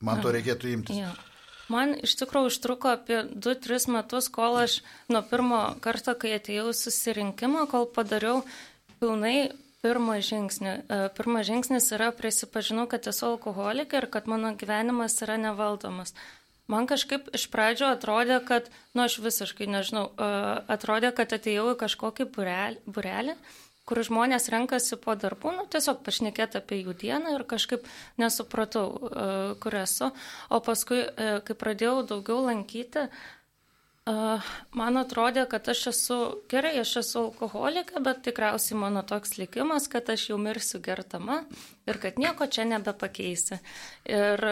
man 0.04 0.24
to 0.24 0.34
reikėtų 0.34 0.72
imtis. 0.78 1.02
Jo. 1.04 1.12
Man 1.72 1.94
iš 2.04 2.18
tikrųjų 2.20 2.50
užtruko 2.50 2.90
apie 2.92 3.22
2-3 3.32 3.88
metus, 3.94 4.28
kol 4.32 4.58
aš 4.60 4.82
nuo 5.08 5.22
pirmo 5.24 5.62
karto, 5.84 6.12
kai 6.20 6.34
atėjau 6.36 6.74
susirinkimą, 6.76 7.64
kol 7.70 7.88
padariau 7.88 8.42
pilnai 9.00 9.48
pirmą 9.84 10.16
žingsnį. 10.24 10.72
E, 10.88 11.00
pirmas 11.16 11.44
žingsnis 11.48 11.90
yra 11.96 12.08
prisipažinau, 12.16 12.86
kad 12.90 13.04
esu 13.10 13.34
alkoholikė 13.34 14.00
ir 14.00 14.08
kad 14.12 14.30
mano 14.30 14.54
gyvenimas 14.56 15.18
yra 15.26 15.36
nevaldomas. 15.40 16.14
Man 16.70 16.88
kažkaip 16.88 17.28
iš 17.36 17.50
pradžio 17.52 17.90
atrodė, 17.92 18.38
kad, 18.48 18.70
nu 18.96 19.04
aš 19.04 19.18
visiškai 19.20 19.68
nežinau, 19.68 20.06
e, 20.08 20.30
atrodė, 20.72 21.12
kad 21.16 21.36
atėjau 21.36 21.74
į 21.74 21.78
kažkokį 21.84 22.30
burelį, 22.32 23.36
kur 23.84 24.00
žmonės 24.00 24.48
renkasi 24.48 24.96
po 24.96 25.12
darbų, 25.20 25.52
nu 25.58 25.66
tiesiog 25.68 26.00
pašnekėti 26.06 26.56
apie 26.62 26.80
jų 26.80 26.96
dieną 27.04 27.36
ir 27.36 27.44
kažkaip 27.44 27.84
nesupratau, 28.16 28.86
e, 28.88 29.30
kur 29.60 29.76
esu. 29.84 30.08
O 30.48 30.64
paskui, 30.64 31.04
kai 31.44 31.58
pradėjau 31.60 32.00
daugiau 32.14 32.40
lankyti, 32.48 33.10
Man 34.04 35.00
atrodė, 35.00 35.46
kad 35.48 35.68
aš 35.72 35.86
esu, 35.94 36.16
gerai, 36.52 36.74
aš 36.82 36.90
esu 37.00 37.20
alkoholikė, 37.22 38.02
bet 38.04 38.20
tikriausiai 38.26 38.76
mano 38.76 39.00
toks 39.00 39.38
likimas, 39.40 39.86
kad 39.88 40.10
aš 40.12 40.26
jau 40.28 40.36
mirsiu 40.36 40.80
gertama 40.84 41.38
ir 41.88 42.00
kad 42.02 42.20
nieko 42.20 42.44
čia 42.44 42.66
nebepakeisi. 42.68 43.62
Ir 44.04 44.44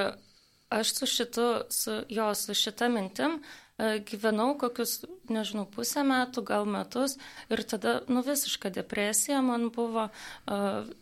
aš 0.73 0.95
su 0.97 1.11
šitu, 1.17 1.49
su 1.69 1.99
jo, 2.09 2.31
su 2.33 2.57
šita 2.57 2.89
mintim 2.89 3.43
gyvenau 3.83 4.53
kokius, 4.59 5.03
nežinau, 5.33 5.65
pusę 5.71 6.05
metų, 6.07 6.43
gal 6.47 6.67
metus 6.69 7.17
ir 7.53 7.63
tada, 7.67 7.95
nu, 8.13 8.23
visiška 8.27 8.71
depresija 8.75 9.41
man 9.45 9.69
buvo, 9.75 10.09
e, 10.11 10.59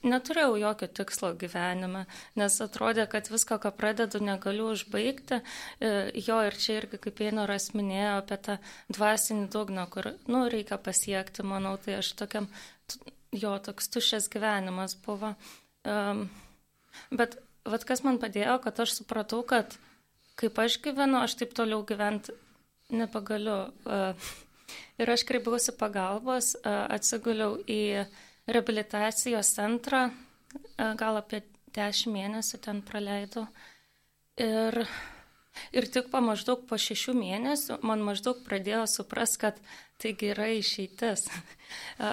neturėjau 0.06 0.56
jokio 0.60 0.88
tikslo 1.00 1.32
gyvenime, 1.40 2.06
nes 2.40 2.58
atrodė, 2.64 3.06
kad 3.10 3.28
viską, 3.32 3.60
ką 3.62 3.72
pradedu, 3.76 4.22
negaliu 4.24 4.70
užbaigti. 4.74 5.40
E, 5.80 5.92
jo 6.26 6.40
ir 6.46 6.56
čia 6.56 6.78
irgi, 6.80 7.00
kaip 7.08 7.22
Einoras 7.26 7.70
minėjo, 7.76 8.16
apie 8.22 8.40
tą 8.48 8.58
dvasinį 8.92 9.48
dugną, 9.52 9.86
kur, 9.92 10.12
nu, 10.30 10.46
reikia 10.52 10.80
pasiekti, 10.80 11.44
manau, 11.46 11.76
tai 11.82 11.98
aš 12.00 12.14
tokiam, 12.22 12.48
jo, 13.34 13.54
toks 13.66 13.92
tušės 13.92 14.30
gyvenimas 14.32 14.96
buvo. 15.04 15.34
Bet, 17.10 17.38
vad 17.64 17.84
kas 17.88 18.04
man 18.06 18.18
padėjo, 18.22 18.58
kad 18.64 18.80
aš 18.82 19.00
supratau, 19.00 19.42
kad 19.46 19.76
kaip 20.40 20.58
aš 20.58 20.78
gyvenu, 20.84 21.20
aš 21.20 21.36
taip 21.40 21.52
toliau 21.56 21.84
gyventi 21.86 22.32
nepagaliu. 22.94 23.58
Ir 25.00 25.10
aš 25.10 25.24
kreipiausi 25.28 25.74
pagalbos, 25.78 26.52
atsiguliau 26.64 27.56
į 27.64 28.06
reabilitacijos 28.50 29.54
centrą, 29.56 30.08
gal 30.76 31.20
apie 31.20 31.42
10 31.76 32.12
mėnesių 32.14 32.60
ten 32.66 32.84
praleidau. 32.86 33.46
Ir 34.40 34.84
Ir 35.70 35.86
tik 35.86 36.08
po 36.10 36.20
maždaug 36.24 36.62
po 36.70 36.78
šešių 36.80 37.14
mėnesių 37.18 37.78
man 37.86 38.02
maždaug 38.06 38.40
pradėjo 38.46 38.84
supras, 38.90 39.36
kad 39.40 39.58
taigi 40.02 40.30
yra 40.32 40.48
išeitis. 40.56 41.26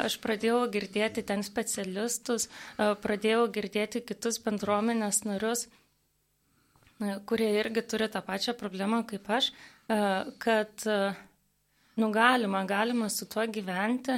Aš 0.06 0.18
pradėjau 0.24 0.66
girdėti 0.74 1.24
ten 1.26 1.46
specialistus, 1.46 2.50
pradėjau 2.78 3.48
girdėti 3.54 4.04
kitus 4.06 4.42
bendruomenės 4.44 5.24
narius, 5.26 5.68
kurie 7.30 7.50
irgi 7.62 7.86
turi 7.86 8.10
tą 8.14 8.24
pačią 8.26 8.58
problemą 8.58 9.04
kaip 9.10 9.30
aš, 9.40 9.52
kad 9.88 10.84
nu 11.96 12.12
galima, 12.12 12.66
galima 12.68 13.10
su 13.10 13.26
tuo 13.30 13.46
gyventi 13.48 14.18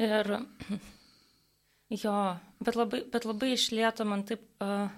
ir 0.00 0.30
jo, 2.02 2.14
bet 2.64 2.78
labai, 2.80 3.02
bet 3.12 3.26
labai 3.28 3.52
išlieto 3.56 4.06
man 4.08 4.24
taip. 4.28 4.46
Uh, 4.60 4.88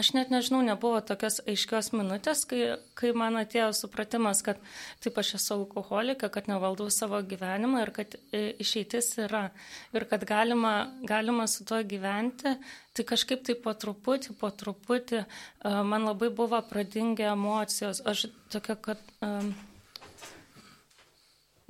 Aš 0.00 0.14
net 0.16 0.30
nežinau, 0.32 0.62
nebuvo 0.64 1.00
tokios 1.04 1.42
aiškios 1.44 1.90
minutės, 1.92 2.46
kai, 2.48 2.60
kai 2.96 3.10
man 3.16 3.36
atėjo 3.36 3.68
supratimas, 3.76 4.40
kad 4.46 4.60
taip 5.04 5.18
aš 5.20 5.34
esu 5.36 5.58
alkoholikė, 5.58 6.30
kad 6.32 6.48
nevaldau 6.48 6.86
savo 6.94 7.20
gyvenimą 7.32 7.82
ir 7.82 7.92
kad 7.98 8.16
e, 8.16 8.40
išeitis 8.64 9.10
yra 9.26 9.42
ir 9.92 10.06
kad 10.08 10.24
galima, 10.28 10.72
galima 11.04 11.44
su 11.50 11.66
tuo 11.68 11.82
gyventi. 11.84 12.54
Tai 12.96 13.06
kažkaip 13.12 13.44
tai 13.44 13.58
po 13.60 13.74
truputį, 13.76 14.38
po 14.40 14.48
truputį 14.62 15.20
e, 15.20 15.26
man 15.68 16.08
labai 16.08 16.30
buvo 16.32 16.62
pradingę 16.70 17.28
emocijos. 17.34 18.00
Aš 18.08 18.30
tokia, 18.54 18.78
kad... 18.88 19.04
Um, 19.20 19.52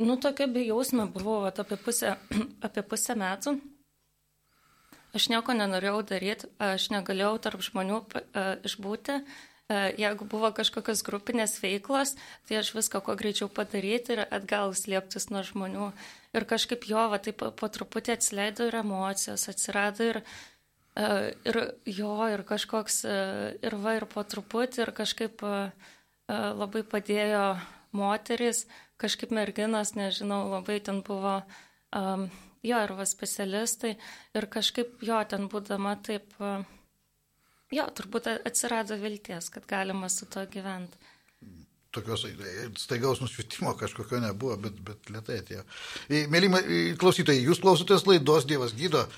Nu, 0.01 0.15
tokia 0.17 0.47
bejausmė 0.49 1.05
buvo 1.13 1.43
apie 1.51 1.77
pusę, 1.77 2.15
apie 2.67 2.87
pusę 2.89 3.19
metų. 3.21 3.59
Aš 5.17 5.26
nieko 5.33 5.55
nenorėjau 5.57 6.02
daryti, 6.07 6.49
aš 6.62 6.90
negalėjau 6.95 7.37
tarp 7.43 7.62
žmonių 7.67 7.97
uh, 7.99 8.50
išbūti. 8.67 9.17
Uh, 9.71 9.88
jeigu 9.99 10.26
buvo 10.31 10.50
kažkokios 10.55 11.02
grupinės 11.07 11.57
veiklos, 11.62 12.14
tai 12.47 12.61
aš 12.61 12.73
viską 12.76 13.00
kuo 13.07 13.17
greičiau 13.19 13.50
padaryti 13.50 14.14
ir 14.14 14.23
atgal 14.26 14.75
slėptis 14.79 15.26
nuo 15.31 15.43
žmonių. 15.47 15.88
Ir 16.35 16.47
kažkaip 16.47 16.87
jo, 16.90 17.02
va, 17.11 17.19
taip 17.23 17.43
po 17.43 17.71
truputį 17.71 18.14
atsileido 18.14 18.69
ir 18.71 18.79
emocijos, 18.83 19.49
atsirado 19.50 20.07
ir, 20.12 20.21
uh, 20.99 21.31
ir 21.47 21.59
jo, 21.87 22.14
ir 22.31 22.45
kažkoks, 22.47 23.02
ir 23.67 23.79
va, 23.83 23.97
ir 23.99 24.07
po 24.11 24.23
truputį, 24.26 24.85
ir 24.87 24.95
kažkaip 24.95 25.43
labai 26.31 26.85
padėjo 26.87 27.57
moteris, 27.99 28.69
kažkaip 29.02 29.33
merginas, 29.35 29.97
nežinau, 29.99 30.45
labai 30.52 30.79
ten 30.79 31.02
buvo. 31.02 31.40
Um, 31.90 32.29
jo, 32.67 32.81
ir 32.85 32.93
va 32.97 33.07
specialistai, 33.09 33.95
ir 34.37 34.49
kažkaip 34.52 35.00
jo 35.07 35.21
ten 35.31 35.49
būdama 35.52 35.97
taip, 36.07 36.35
jo, 37.73 37.87
turbūt 37.97 38.29
atsirado 38.35 38.99
vilties, 39.00 39.50
kad 39.55 39.69
galima 39.71 40.11
su 40.12 40.29
to 40.31 40.45
gyventi. 40.52 41.00
Tokios 41.90 42.23
staigaus 42.79 43.19
nušvitimo 43.19 43.73
kažkokio 43.75 44.21
nebuvo, 44.23 44.55
bet, 44.62 44.76
bet 44.87 45.09
lietai 45.11 45.40
atėjo. 45.40 45.64
Mėly 46.31 46.50
klausytojai, 47.00 47.43
jūs 47.43 47.59
klausotės 47.62 48.07
laidos 48.07 48.47
Dievas 48.47 48.76
gydo. 48.79 49.09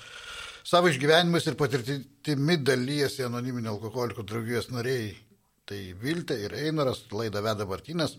Savo 0.65 0.89
išgyvenimais 0.89 1.45
ir 1.45 1.57
patirtimi 1.59 2.55
dalyjasi 2.65 3.27
anoniminio 3.27 3.75
alkoholikų 3.75 4.25
draugijos 4.25 4.71
nariai. 4.73 5.11
Tai 5.69 5.79
Viltė 6.01 6.39
ir 6.47 6.55
Einaras, 6.63 7.03
laidą 7.13 7.43
veda 7.45 7.67
Martinas. 7.69 8.17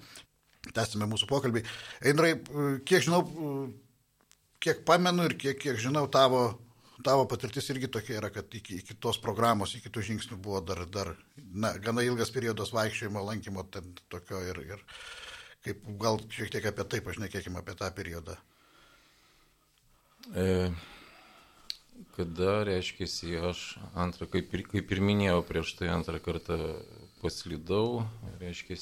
Tęsime 0.76 1.08
mūsų 1.10 1.26
pokalbį. 1.28 1.64
Einarai, 2.06 2.36
kiek 2.86 3.02
žinau, 3.04 3.24
kiek 4.64 4.84
pamenu 4.88 5.26
ir 5.28 5.36
kiek, 5.40 5.58
kiek 5.60 5.80
žinau, 5.80 6.06
tavo, 6.08 6.44
tavo 7.04 7.26
patirtis 7.28 7.68
irgi 7.72 7.90
tokia 7.92 8.18
yra, 8.20 8.30
kad 8.32 8.48
iki, 8.56 8.80
iki 8.80 8.96
tos 8.96 9.20
programos, 9.20 9.74
iki 9.76 9.92
tų 9.92 10.06
žingsnių 10.08 10.40
buvo 10.40 10.62
dar, 10.64 10.84
dar 10.88 11.12
na, 11.36 11.74
gana 11.84 12.04
ilgas 12.06 12.32
periodas 12.34 12.72
vaikščiojimo, 12.76 13.26
lankymo 13.28 13.66
ten 13.74 13.92
tokio 14.12 14.40
ir, 14.48 14.62
ir 14.64 14.82
kaip, 15.66 15.84
gal 16.00 16.20
šiek 16.32 16.52
tiek 16.54 16.72
apie 16.72 16.88
tai 16.88 17.04
pašnekėkime, 17.04 17.60
apie 17.60 17.76
tą 17.76 17.92
periodą. 17.96 18.38
E, 20.32 20.72
kada, 22.16 22.56
reiškia, 22.64 23.08
aš 23.50 23.64
antrą, 23.92 24.28
kaip 24.32 24.56
ir, 24.56 24.64
kaip 24.72 24.96
ir 24.96 25.04
minėjau 25.04 25.44
prieš 25.44 25.76
tai 25.80 25.92
antrą 25.92 26.20
kartą 26.24 26.58
paslydau, 27.20 28.04
reiškia, 28.40 28.76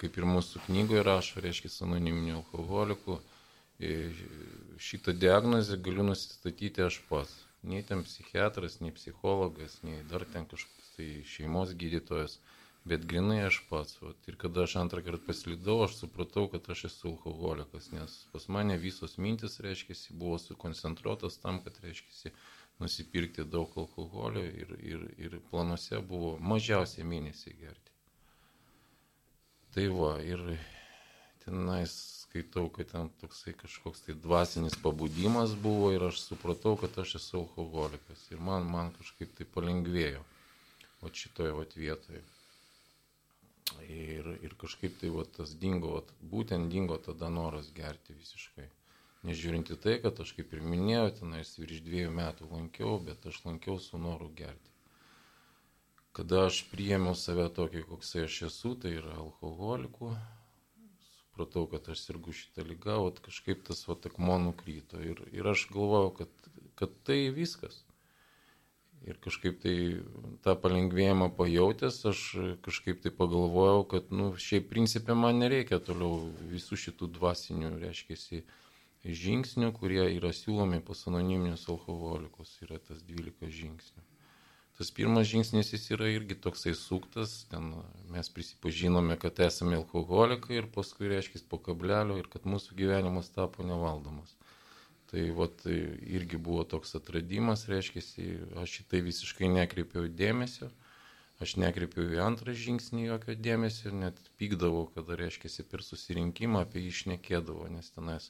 kaip 0.00 0.16
ir 0.16 0.28
mūsų 0.28 0.64
knygoje 0.66 1.04
rašo, 1.04 1.40
reiškia, 1.44 1.72
anoniminių 1.84 2.40
alkoholikų 2.40 3.20
šitą 3.80 5.12
diagnozę 5.12 5.76
galiu 5.76 6.06
nusistatyti 6.10 6.82
aš 6.82 7.00
pats. 7.10 7.34
Nei 7.66 7.82
ten 7.82 8.04
psichiatras, 8.06 8.80
nei 8.80 8.92
psichologas, 8.94 9.80
nei 9.82 10.04
dar 10.10 10.24
ten 10.32 10.46
kažkoks 10.46 10.92
tai 10.96 11.08
šeimos 11.26 11.74
gydytojas, 11.76 12.38
bet 12.88 13.04
grinai 13.10 13.40
aš 13.48 13.58
pats. 13.70 13.98
Vat. 14.00 14.28
Ir 14.30 14.36
kada 14.40 14.64
aš 14.64 14.76
antrą 14.80 15.02
kartą 15.04 15.26
paslydau, 15.26 15.80
aš 15.84 15.98
supratau, 16.00 16.46
kad 16.52 16.70
aš 16.72 16.86
esu 16.90 17.10
alkoholikas, 17.12 17.90
nes 17.92 18.14
pas 18.32 18.48
mane 18.48 18.78
visos 18.78 19.18
mintis, 19.18 19.58
reiškia, 19.60 19.98
buvo 20.12 20.38
sukoncentruotas 20.40 21.40
tam, 21.42 21.60
kad, 21.64 21.80
reiškia, 21.82 22.32
nusipirkti 22.78 23.44
daug 23.44 23.72
alkoholio 23.76 24.44
ir, 24.44 24.76
ir, 24.84 25.04
ir 25.18 25.38
planuose 25.50 26.00
buvo 26.04 26.36
mažiausiai 26.40 27.06
mėnesį 27.08 27.56
gerti. 27.60 27.94
Tai 29.76 29.86
va, 29.92 30.12
ir 30.24 30.42
tenais 31.44 32.15
skaitau, 32.26 32.68
kad 32.68 32.90
ten 32.90 33.08
toksai 33.20 33.54
kažkoks 33.56 34.02
tai 34.06 34.14
dvasinis 34.14 34.76
pabudimas 34.82 35.54
buvo 35.54 35.92
ir 35.94 36.02
aš 36.10 36.20
supratau, 36.26 36.76
kad 36.76 36.98
aš 36.98 37.16
esu 37.20 37.38
alkoholikas. 37.40 38.26
Ir 38.30 38.40
man, 38.40 38.66
man 38.68 38.92
kažkaip 38.98 39.32
tai 39.38 39.46
palengvėjo. 39.54 40.22
O 41.02 41.12
šitoje 41.12 41.52
vat 41.56 41.76
vietoje. 41.76 42.22
Ir, 43.88 44.28
ir 44.46 44.54
kažkaip 44.58 44.98
tai 45.00 45.10
vat, 45.12 45.32
tas 45.36 45.54
dingo, 45.54 45.96
vat, 45.96 46.12
būtent 46.20 46.70
dingo 46.72 46.98
tada 46.98 47.30
noras 47.32 47.72
gerti 47.74 48.16
visiškai. 48.16 48.68
Nežiūrinti 49.26 49.76
tai, 49.82 49.98
kad 50.02 50.20
aš 50.22 50.36
kaip 50.36 50.52
ir 50.54 50.62
minėjau, 50.62 51.10
tenais 51.20 51.56
virš 51.58 51.82
dviejų 51.86 52.12
metų 52.14 52.48
lankiau, 52.52 52.98
bet 53.02 53.26
aš 53.26 53.42
lankiau 53.46 53.80
su 53.82 53.98
noru 53.98 54.28
gerti. 54.38 54.72
Kada 56.16 56.46
aš 56.46 56.62
priėmiau 56.70 57.16
save 57.18 57.48
tokį, 57.52 57.82
koksai 57.90 58.24
aš 58.28 58.42
esu, 58.48 58.76
tai 58.80 58.94
yra 59.00 59.16
alkoholikų, 59.20 60.14
supratau, 61.36 61.66
kad 61.68 61.88
aš 61.88 62.00
sirgu 62.00 62.32
šitą 62.32 62.64
lygą, 62.64 62.96
o 63.04 63.10
kažkaip 63.10 63.64
tas 63.64 63.86
va 63.88 63.96
akmuo 64.04 64.38
nukryto. 64.38 65.00
Ir, 65.04 65.20
ir 65.32 65.46
aš 65.46 65.68
galvojau, 65.70 66.14
kad, 66.16 66.28
kad 66.74 66.90
tai 67.04 67.30
viskas. 67.30 67.84
Ir 69.04 69.18
kažkaip 69.20 69.60
tai 69.60 70.00
tą 70.42 70.56
palengvėjimą 70.56 71.28
pajutęs, 71.36 72.00
aš 72.08 72.22
kažkaip 72.64 73.02
tai 73.02 73.12
pagalvojau, 73.12 73.84
kad, 73.84 74.10
nu, 74.10 74.32
šiaip 74.34 74.70
principė 74.70 75.14
man 75.14 75.38
nereikia 75.38 75.78
toliau 75.78 76.32
visų 76.48 76.80
šitų 76.86 77.12
dvasinių, 77.18 77.76
reiškia, 77.84 78.42
žingsnių, 79.04 79.70
kurie 79.76 80.08
yra 80.16 80.32
siūlomi 80.32 80.80
pas 80.82 81.04
anoniminius 81.06 81.68
alkoholikus. 81.68 82.56
Yra 82.64 82.80
tas 82.80 83.04
12 83.04 83.52
žingsnių 83.52 84.15
tas 84.76 84.90
pirmas 84.92 85.26
žingsnis 85.30 85.72
jis 85.72 85.86
yra 85.96 86.08
irgi 86.12 86.36
toksai 86.46 86.74
suktas, 86.76 87.44
ten 87.50 87.72
mes 88.12 88.28
prisipažinome, 88.32 89.16
kad 89.20 89.40
esame 89.46 89.78
alkoholikai 89.80 90.58
ir 90.60 90.68
paskui 90.74 91.08
reiškia 91.12 91.46
po 91.50 91.58
kablelio 91.68 92.18
ir 92.20 92.28
kad 92.32 92.44
mūsų 92.44 92.76
gyvenimas 92.76 93.32
tapo 93.32 93.64
nevaldomas. 93.64 94.34
Tai 95.10 95.22
vat, 95.38 95.62
irgi 95.66 96.38
buvo 96.42 96.64
toks 96.66 96.96
atradimas, 96.98 97.68
reiškia, 97.70 98.02
aš 98.62 98.80
į 98.82 98.86
tai 98.90 99.00
visiškai 99.06 99.48
nekreipiau 99.54 100.10
dėmesio, 100.10 100.68
aš 101.40 101.54
nekreipiau 101.62 102.10
į 102.16 102.20
antrą 102.24 102.56
žingsnį 102.56 103.06
jokio 103.06 103.36
dėmesio 103.38 103.92
ir 103.92 103.96
net 104.02 104.20
pykdavau, 104.40 104.88
kada, 104.96 105.16
reiškia, 105.22 105.52
per 105.70 105.86
susirinkimą 105.86 106.66
apie 106.66 106.82
jį 106.82 106.92
išnekėdavo, 106.92 107.70
nes 107.72 107.92
tenais 107.94 108.28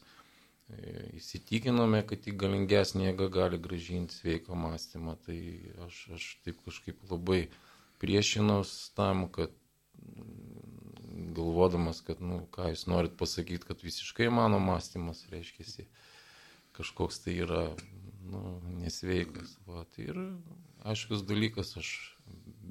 įsitikinome, 1.17 2.03
kad 2.07 2.25
tik 2.25 2.39
galingesnė 2.41 3.11
jėga 3.11 3.29
gali 3.33 3.59
gražinti 3.63 4.17
sveiką 4.17 4.57
mąstymą. 4.59 5.15
Tai 5.27 5.39
aš, 5.87 6.01
aš 6.17 6.27
taip 6.47 6.59
kažkaip 6.67 7.05
labai 7.11 7.47
priešinaus 8.03 8.73
tam, 8.99 9.29
kad 9.33 9.55
galvodamas, 11.37 12.03
kad, 12.05 12.21
nu, 12.21 12.43
ką 12.53 12.73
jūs 12.73 12.87
norit 12.91 13.15
pasakyti, 13.21 13.69
kad 13.69 13.85
visiškai 13.85 14.29
mano 14.33 14.59
mąstymas 14.63 15.25
reiškia, 15.31 15.87
kažkoks 16.77 17.23
tai 17.25 17.39
yra 17.47 17.63
nu, 18.27 18.59
nesveikas. 18.83 19.57
Va, 19.69 19.87
tai 19.95 20.11
ir 20.11 20.21
aiškus 20.85 21.23
dalykas, 21.29 21.77
aš 21.79 21.93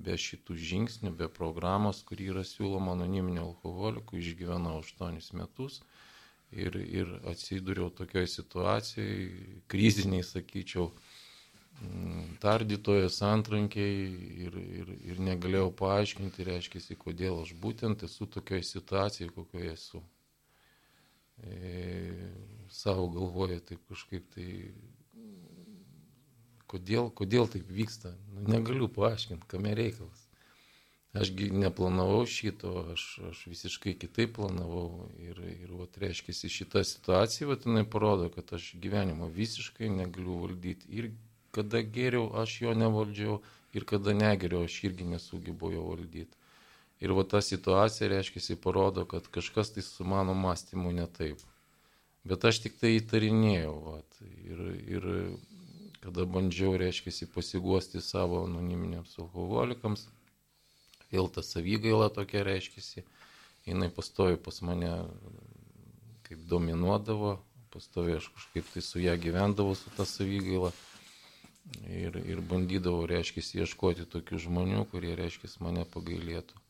be 0.05 0.17
šitų 0.19 0.57
žingsnių, 0.59 1.15
be 1.17 1.29
programos, 1.31 2.03
kuri 2.05 2.27
yra 2.33 2.43
siūloma 2.45 2.93
anoniminio 2.97 3.47
alkoholikų, 3.47 4.19
išgyvenau 4.19 4.81
8 4.83 5.39
metus 5.39 5.79
ir, 6.55 6.77
ir 7.01 7.11
atsidūriau 7.31 7.91
tokioj 7.95 8.27
situacijai, 8.31 9.27
kriziniai, 9.71 10.23
sakyčiau, 10.25 10.89
mm, 11.81 12.35
tardytojas 12.43 13.21
antrankiai 13.27 14.09
ir, 14.47 14.57
ir, 14.81 14.91
ir 15.11 15.21
negalėjau 15.29 15.71
paaiškinti, 15.83 16.47
reiškia, 16.49 16.99
kodėl 17.01 17.41
aš 17.43 17.55
būtent 17.61 18.05
esu 18.07 18.27
tokioj 18.37 18.63
situacijai, 18.65 19.31
kokioje 19.35 19.73
esu. 19.75 20.03
E, 21.43 22.29
savo 22.71 23.09
galvoje 23.11 23.59
taip 23.71 23.81
kažkaip 23.89 24.29
tai, 24.35 24.49
kodėl, 26.71 27.09
kodėl 27.11 27.49
taip 27.51 27.67
vyksta, 27.71 28.13
nu, 28.31 28.47
negaliu 28.55 28.87
paaiškinti, 28.91 29.47
kame 29.51 29.75
reikalas. 29.77 30.24
Ašgi 31.15 31.47
neplanavau 31.55 32.25
šito, 32.27 32.71
aš, 32.91 33.03
aš 33.29 33.45
visiškai 33.47 33.93
kitaip 33.95 34.33
planavau 34.35 35.07
ir, 35.23 35.37
ir 35.47 35.71
vat, 35.71 35.95
reiškia, 36.01 36.35
šita 36.51 36.83
situacija, 36.83 37.47
vat, 37.47 37.63
jinai 37.63 37.85
parodo, 37.87 38.27
kad 38.33 38.51
aš 38.57 38.73
gyvenimo 38.83 39.29
visiškai 39.31 39.87
negaliu 39.93 40.41
valdyti. 40.41 40.89
Ir 40.91 41.11
kada 41.55 41.79
geriau, 41.97 42.27
aš 42.41 42.57
jo 42.65 42.73
nevaldžiau, 42.75 43.37
ir 43.77 43.85
kada 43.87 44.15
negeriau, 44.17 44.65
aš 44.67 44.81
irgi 44.89 45.07
nesugebėjau 45.13 45.77
jo 45.77 45.85
valdyti. 45.93 46.41
Ir 47.03 47.15
va 47.15 47.23
ta 47.31 47.39
situacija, 47.43 48.09
reiškia, 48.11 48.59
parodo, 48.63 49.05
kad 49.07 49.27
kažkas 49.31 49.71
tai 49.75 49.83
su 49.83 50.03
mano 50.03 50.33
mąstymu 50.33 50.91
ne 50.95 51.07
taip. 51.07 51.39
Bet 52.25 52.43
aš 52.49 52.59
tik 52.63 52.79
tai 52.81 52.95
įtarinėjau. 52.97 53.73
Vat, 53.87 54.19
ir, 54.51 54.61
ir 54.97 55.07
kada 56.03 56.27
bandžiau, 56.27 56.75
reiškia, 56.79 57.27
pasiguosti 57.33 58.01
savo 58.03 58.43
anoniminiams 58.45 59.15
alkoholikams, 59.21 60.07
vėl 61.15 61.31
ta 61.31 61.43
savygaila 61.45 62.11
tokia 62.13 62.43
reiškėsi, 62.47 63.05
jinai 63.65 63.89
pastovi 63.93 64.37
pas 64.37 64.61
mane 64.61 64.91
kaip 66.27 66.41
dominuodavo, 66.49 67.37
pastovi 67.73 68.17
aš 68.19 68.29
kažkaip 68.35 68.67
tai 68.73 68.83
su 68.83 69.01
ją 69.03 69.15
gyvendavau 69.21 69.75
su 69.77 69.91
ta 69.97 70.05
savygaila 70.07 70.71
ir, 71.89 72.19
ir 72.25 72.41
bandydavau, 72.49 73.07
reiškia, 73.09 73.43
ieškoti 73.63 74.05
tokių 74.11 74.39
žmonių, 74.47 74.85
kurie, 74.91 75.15
reiškia, 75.17 75.49
mane 75.65 75.85
pagailėtų. 75.95 76.61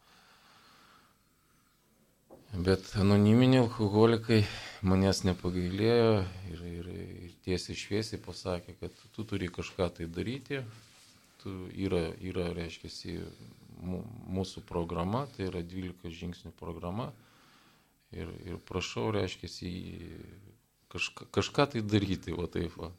Bet 2.55 2.87
anoniminiai 2.95 3.65
alkoholikai 3.65 4.45
manęs 4.85 5.25
nepagailėjo 5.27 6.11
ir, 6.53 6.61
ir, 6.69 6.89
ir 7.25 7.33
tiesiai 7.43 7.75
šviesiai 7.75 8.21
pasakė, 8.23 8.77
kad 8.79 9.01
tu 9.15 9.25
turi 9.27 9.49
kažką 9.51 9.89
tai 9.97 10.07
daryti, 10.07 10.61
tu 11.43 11.55
yra, 11.75 12.05
yra 12.23 12.47
reiškia, 12.55 13.19
mūsų 13.85 14.65
programa, 14.67 15.25
tai 15.35 15.49
yra 15.49 15.61
12 15.63 16.11
žingsnių 16.13 16.51
programa. 16.59 17.11
Ir, 18.15 18.29
ir 18.47 18.59
prašau, 18.67 19.09
reiškia, 19.15 19.49
kažką, 20.93 21.27
kažką 21.35 21.65
tai 21.73 21.81
daryti, 21.83 22.35
va 22.35 22.47
taip. 22.51 22.77
Va. 22.79 22.91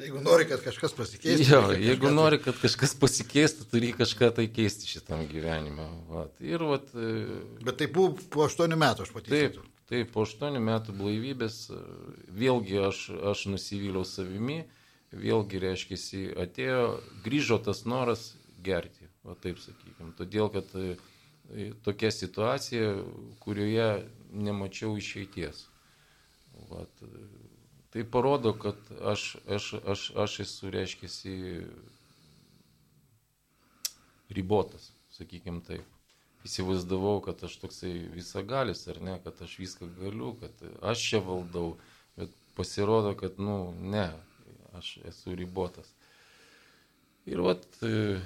Jeigu 0.00 0.18
nori, 0.24 0.46
kad 0.50 0.62
kažkas 0.64 0.96
pasikeistų. 0.96 1.44
Jo, 1.46 1.60
jeigu 1.78 2.08
tai... 2.08 2.14
nori, 2.16 2.40
kad 2.42 2.58
kažkas 2.58 2.96
pasikeistų, 2.98 3.68
turi 3.70 3.92
kažką 3.94 4.32
tai 4.40 4.48
keisti 4.50 4.90
šitam 4.90 5.22
gyvenime. 5.30 5.86
Vat. 6.10 6.34
Ir, 6.42 6.64
vat, 6.66 6.90
e, 6.98 7.38
Bet 7.62 7.78
tai 7.78 7.86
buvo 7.92 8.16
po 8.34 8.48
8 8.48 8.74
metų, 8.74 9.06
aš 9.06 9.14
pateikiau. 9.14 9.62
Taip, 9.62 9.86
taip, 9.92 10.10
po 10.16 10.24
8 10.26 10.58
metų 10.58 10.96
blaivybės, 10.98 11.60
e, 11.70 11.80
vėlgi 12.42 12.82
aš, 12.88 13.04
aš 13.34 13.46
nusivyliau 13.52 14.02
savimi, 14.08 14.64
vėlgi, 15.14 15.62
reiškia, 15.62 16.00
atėjo, 16.42 16.84
grįžo 17.22 17.62
tas 17.62 17.84
noras 17.86 18.32
gerti 18.66 19.03
va 19.24 19.36
taip 19.40 19.60
sakykime. 19.62 20.12
Todėl, 20.18 20.50
kad 20.52 20.70
e, 20.78 20.96
tokia 21.86 22.12
situacija, 22.12 22.92
kurioje 23.44 23.88
nemačiau 24.34 24.98
išeities. 25.00 25.64
Vat, 26.70 27.02
e, 27.06 27.24
tai 27.94 28.04
parodo, 28.04 28.54
kad 28.58 28.78
aš, 29.14 29.34
aš, 29.48 29.72
aš, 29.94 30.06
aš 30.26 30.38
esu, 30.46 30.70
reiškia, 30.74 31.10
ribotas, 34.34 34.92
sakykime 35.14 35.64
taip. 35.66 35.90
Įsivaizdavau, 36.44 37.22
kad 37.24 37.40
aš 37.46 37.56
toksai 37.62 37.92
visagalis, 38.12 38.82
ar 38.92 38.98
ne, 39.00 39.16
kad 39.24 39.38
aš 39.40 39.54
viską 39.62 39.88
galiu, 39.96 40.34
kad 40.42 40.64
aš 40.84 41.04
čia 41.08 41.20
valdau, 41.24 41.78
bet 42.18 42.34
pasirodo, 42.58 43.14
kad, 43.16 43.38
nu, 43.40 43.72
ne, 43.80 44.10
aš 44.76 44.98
esu 45.08 45.32
ribotas. 45.38 45.88
Ir 47.24 47.40
vat, 47.40 47.64
e, 47.80 48.18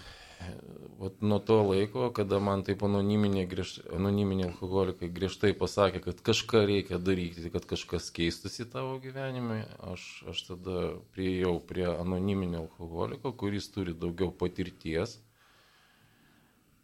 vat 0.98 1.22
nuo 1.22 1.38
to 1.38 1.56
laiko, 1.62 2.08
kada 2.14 2.38
man 2.42 2.64
taip 2.66 2.82
anoniminiai, 2.86 3.46
griež, 3.50 3.76
anoniminiai 3.94 4.48
alkoholikai 4.50 5.10
griežtai 5.14 5.52
pasakė, 5.58 6.02
kad 6.04 6.20
kažką 6.26 6.64
reikia 6.70 6.98
daryti, 7.02 7.50
kad 7.54 7.66
kažkas 7.70 8.10
keistųsi 8.14 8.66
tavo 8.70 8.98
gyvenime, 9.02 9.60
aš, 9.92 10.08
aš 10.32 10.42
tada 10.50 10.82
prieėjau 11.14 11.54
prie 11.70 11.86
anoniminio 11.92 12.64
alkoholiko, 12.66 13.32
kuris 13.32 13.70
turi 13.74 13.94
daugiau 13.94 14.32
patirties. 14.34 15.18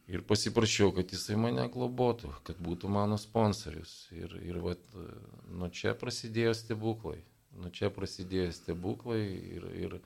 Ir 0.05 0.21
pasiprašiau, 0.29 0.91
kad 0.93 1.09
jisai 1.15 1.39
mane 1.41 1.65
globotų, 1.73 2.35
kad 2.45 2.59
būtų 2.61 2.91
mano 2.93 3.17
sponsorius. 3.17 4.03
Ir, 4.13 4.35
ir 4.45 4.59
vat, 4.61 4.83
nuo 5.49 5.71
čia 5.73 5.95
prasidėjo 5.97 6.53
stebuklai. 6.59 7.23
Nuo 7.57 7.71
čia 7.73 7.89
prasidėjo 7.95 8.51
stebuklai 8.53 9.23
ir, 9.25 9.65
ir, 9.87 9.97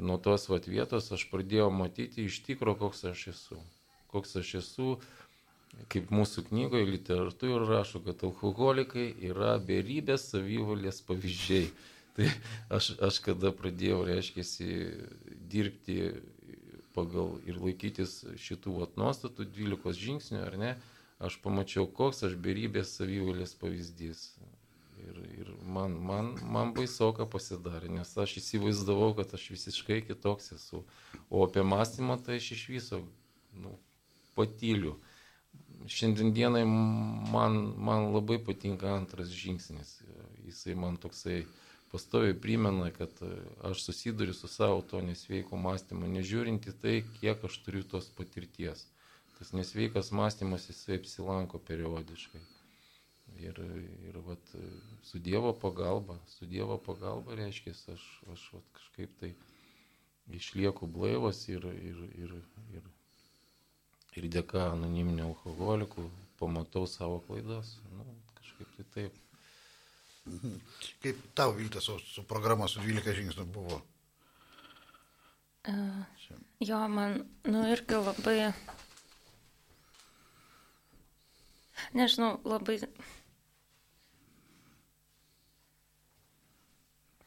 nuo 0.00 0.18
tos 0.22 0.48
vat, 0.50 0.68
vietos 0.68 1.10
aš 1.14 1.26
pradėjau 1.30 1.70
matyti 1.74 2.26
iš 2.28 2.42
tikro, 2.46 2.74
koks 2.78 3.04
aš 3.12 3.26
esu. 3.32 3.58
Koks 4.12 4.36
aš 4.42 4.54
esu, 4.60 4.88
kaip 5.92 6.12
mūsų 6.12 6.46
knygoje 6.50 6.88
literatūra 6.90 7.64
rašo, 7.68 8.02
kad 8.04 8.22
alkoholikai 8.26 9.08
yra 9.30 9.56
beribės 9.62 10.28
savivalės 10.32 11.02
pavyzdžiai. 11.08 11.72
Tai 12.16 12.26
aš, 12.76 12.90
aš 13.00 13.18
kada 13.24 13.54
pradėjau, 13.56 14.02
reiškia, 14.04 14.44
dirbti 15.48 15.96
pagal 16.92 17.38
ir 17.48 17.56
laikytis 17.56 18.18
šitų 18.36 18.74
vat, 18.82 18.98
nuostatų, 19.00 19.46
12 19.56 19.96
žingsnių, 19.96 20.42
ar 20.44 20.58
ne, 20.60 20.72
aš 21.24 21.38
pamačiau, 21.40 21.86
koks 21.88 22.26
aš 22.28 22.36
beribės 22.36 22.92
savivalės 22.98 23.56
pavyzdys. 23.56 24.26
Ir, 25.02 25.16
ir 25.40 25.48
man, 25.66 25.94
man, 26.08 26.28
man 26.54 26.72
baisoka 26.76 27.26
pasidarė, 27.26 27.88
nes 27.90 28.12
aš 28.24 28.36
įsivaizdavau, 28.40 29.12
kad 29.18 29.32
aš 29.34 29.48
visiškai 29.54 30.02
kitoks 30.06 30.52
esu. 30.56 30.84
O 31.30 31.42
apie 31.46 31.64
mąstymą 31.66 32.18
tai 32.22 32.38
aš 32.40 32.52
iš 32.56 32.62
viso 32.70 33.00
nu, 33.64 33.74
patyliu. 34.38 34.94
Šiandien 35.90 36.30
dienai 36.36 36.62
man, 36.68 37.58
man 37.88 38.12
labai 38.14 38.38
patinka 38.46 38.94
antras 38.94 39.32
žingsnis. 39.34 39.98
Jisai 40.46 40.76
man 40.78 40.96
toksai 41.02 41.42
pastoviai 41.92 42.38
primena, 42.44 42.90
kad 42.94 43.10
aš 43.68 43.84
susiduriu 43.88 44.34
su 44.34 44.48
savo 44.48 44.80
to 44.92 45.02
nesveiko 45.04 45.58
mąstymu, 45.66 46.08
nežiūrinti 46.14 46.72
tai, 46.84 46.96
kiek 47.18 47.44
aš 47.48 47.58
turiu 47.66 47.84
tos 47.94 48.08
patirties. 48.16 48.86
Tas 49.38 49.52
nesveikas 49.58 50.12
mąstymas 50.14 50.70
jisai 50.70 51.00
apsilanko 51.02 51.58
periodiškai. 51.68 52.40
Ir, 53.40 53.58
ir 54.08 54.18
vat, 54.26 54.52
su 55.02 55.18
Dievo 55.18 55.52
pagalba, 55.58 56.18
su 56.28 56.46
Dievo 56.46 56.76
pagalba 56.78 57.34
reiškia, 57.38 57.72
aš, 57.94 58.04
aš 58.32 58.44
vat, 58.52 58.68
kažkaip 58.78 59.16
tai 59.20 59.32
išlieku 60.30 60.86
blaivas 60.86 61.48
ir, 61.48 61.64
ir, 61.64 62.02
ir, 62.14 62.34
ir, 62.76 62.90
ir 64.16 64.28
dėka 64.36 64.68
anoniminių 64.72 65.26
alkoholikų 65.30 66.06
pamatau 66.38 66.86
savo 66.86 67.20
klaidas. 67.26 67.76
Nu, 67.96 68.06
kažkaip 68.38 68.76
tai 68.76 68.86
taip. 68.96 69.18
Kaip 71.02 71.22
tau 71.34 71.54
viltis 71.56 71.88
su, 71.88 71.98
su 71.98 72.22
programa 72.28 72.68
su 72.70 72.82
12 72.82 73.16
žingsnių 73.18 73.46
buvo? 73.54 73.80
Uh, 75.66 76.02
jo, 76.62 76.78
man, 76.90 77.20
nu 77.46 77.62
irgi 77.70 77.98
labai, 77.98 78.36
nežinau, 81.94 82.32
labai 82.46 82.80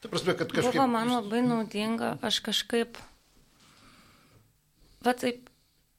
Tai 0.06 0.12
prasme, 0.12 0.36
kad 0.38 0.52
kažkaip... 0.54 0.76
Buvo 0.76 0.86
man 0.86 1.08
labai 1.10 1.40
naudinga, 1.42 2.12
aš 2.22 2.38
kažkaip, 2.46 2.98
va 5.02 5.14
taip, 5.18 5.48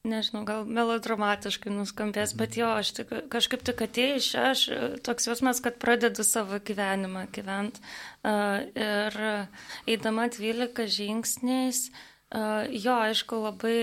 nežinau, 0.08 0.46
gal 0.48 0.62
melodramatiškai 0.64 1.74
nuskambės, 1.76 2.32
bet 2.40 2.56
jo, 2.56 2.70
aš 2.80 2.94
tik, 3.02 3.12
kažkaip 3.34 3.66
tik 3.68 3.84
atėjau 3.84 4.22
iš 4.22 4.30
čia, 4.32 4.44
aš 4.54 4.62
toks 5.04 5.28
jausmas, 5.28 5.60
kad 5.66 5.76
pradedu 5.82 6.24
savo 6.24 6.62
gyvenimą 6.64 7.26
gyventi. 7.36 7.84
Ir 8.24 9.20
eidama 9.92 10.30
12 10.32 10.88
žingsniais, 10.96 11.82
jo, 12.32 12.96
aišku, 12.96 13.42
labai 13.44 13.76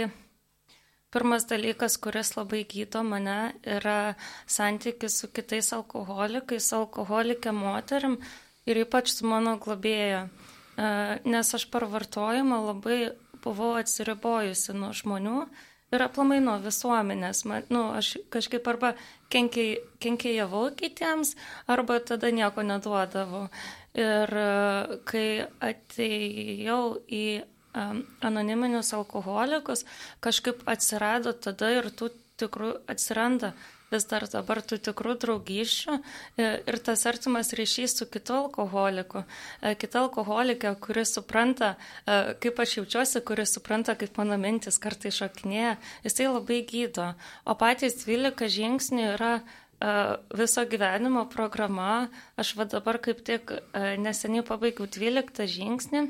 pirmas 1.12 1.44
dalykas, 1.52 1.98
kuris 2.00 2.32
labai 2.38 2.64
gydo 2.64 3.04
mane, 3.04 3.52
yra 3.76 4.16
santykis 4.48 5.20
su 5.20 5.28
kitais 5.36 5.68
alkoholikais, 5.76 6.72
alkoholikė 6.80 7.52
moterim 7.52 8.16
ir 8.66 8.80
ypač 8.84 9.12
su 9.12 9.28
mano 9.28 9.56
globėja, 9.60 10.26
e, 10.26 10.88
nes 11.24 11.54
aš 11.58 11.68
per 11.72 11.86
vartojimą 11.90 12.60
labai 12.66 12.98
buvau 13.44 13.74
atsiribojusi 13.80 14.74
nuo 14.76 14.92
žmonių 14.96 15.38
ir 15.94 16.02
aplamai 16.02 16.40
nuo 16.42 16.56
visuomenės. 16.62 17.44
Man, 17.48 17.66
nu, 17.70 17.86
aš 17.94 18.16
kažkaip 18.32 18.66
arba 18.72 18.94
kenkėjavau 19.30 20.66
kitiems, 20.78 21.34
arba 21.70 22.00
tada 22.00 22.32
nieko 22.34 22.64
neduodavau. 22.66 23.48
Ir 23.94 24.38
e, 24.42 25.00
kai 25.06 25.26
atėjau 25.62 26.84
į 27.06 27.26
anoniminius 27.74 28.92
alkoholikus, 28.94 29.82
kažkaip 30.22 30.62
atsirado 30.70 31.32
tada 31.34 31.72
ir 31.74 31.90
tų 31.90 32.12
tikrų 32.38 32.70
atsiranda 32.90 33.52
vis 33.94 34.06
dar 34.10 34.26
dabar 34.30 34.60
tų 34.66 34.80
tikrų 34.88 35.14
draugyščių 35.22 35.94
e, 35.96 36.48
ir 36.70 36.78
tas 36.86 37.04
artimas 37.10 37.52
ryšys 37.56 37.96
su 38.00 38.08
kitu 38.10 38.36
alkoholiku, 38.42 39.24
e, 39.60 39.74
kita 39.78 40.02
alkoholikė, 40.04 40.74
kuris 40.82 41.14
supranta, 41.16 41.74
e, 42.04 42.34
kaip 42.42 42.58
aš 42.64 42.78
jaučiuosi, 42.80 43.22
kuris 43.26 43.54
supranta, 43.56 43.96
kaip 43.98 44.18
mano 44.20 44.38
mintis 44.40 44.80
kartai 44.82 45.14
šokinėja, 45.14 45.76
jisai 46.06 46.30
labai 46.30 46.62
gydo. 46.68 47.12
O 47.46 47.56
patys 47.58 48.00
12 48.02 48.50
žingsnių 48.58 49.06
yra 49.14 49.36
viso 50.32 50.62
gyvenimo 50.70 51.26
programa. 51.28 52.06
Aš 52.40 52.54
va 52.56 52.64
dabar 52.70 52.96
kaip 53.04 53.18
tik 53.26 53.50
neseniai 54.00 54.46
pabaigiau 54.46 54.86
12 54.88 55.44
žingsnį 55.50 56.04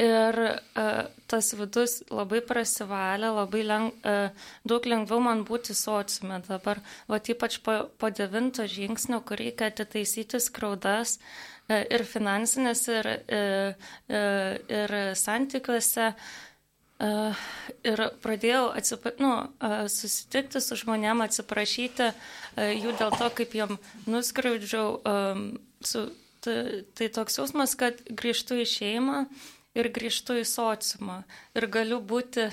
Ir 0.00 0.36
uh, 0.40 1.08
tas 1.28 1.50
vidus 1.52 1.98
labai 2.08 2.40
prasivalė, 2.46 3.28
labai 3.36 3.60
leng, 3.66 3.90
uh, 4.08 4.46
daug 4.64 4.86
lengviau 4.88 5.20
man 5.20 5.42
būti 5.44 5.76
sociume 5.76 6.38
dabar. 6.46 6.80
O 7.10 7.18
ypač 7.18 7.58
po, 7.60 7.74
po 8.00 8.08
devinto 8.08 8.64
žingsnio, 8.64 9.20
kur 9.26 9.42
reikia 9.42 9.68
atitaisyti 9.68 10.40
skriaudas 10.40 11.18
uh, 11.18 11.82
ir 11.82 12.06
finansinės, 12.08 12.86
ir, 12.88 13.10
uh, 13.10 13.90
uh, 14.08 14.54
ir 14.72 14.96
santykiuose. 15.20 16.14
Uh, 17.00 17.44
ir 17.84 18.00
pradėjau 18.20 18.64
atsipa, 18.76 19.14
nu, 19.20 19.30
uh, 19.48 19.84
susitikti 19.88 20.60
su 20.60 20.76
žmonėm, 20.80 21.22
atsiprašyti 21.24 22.10
uh, 22.10 22.66
jų 22.76 22.96
dėl 23.00 23.14
to, 23.16 23.30
kaip 23.36 23.56
jam 23.56 23.78
nuskriaudžiau. 24.08 24.98
Um, 25.08 25.46
su, 25.80 26.08
tai, 26.44 26.84
tai 26.96 27.08
toks 27.12 27.40
jausmas, 27.40 27.72
kad 27.80 28.04
grįžtu 28.04 28.60
į 28.60 28.68
šeimą 28.68 29.24
ir 29.78 29.90
grįžtu 29.94 30.40
į 30.40 30.46
sociumą 30.48 31.22
ir 31.56 31.66
galiu 31.72 32.00
būti, 32.12 32.48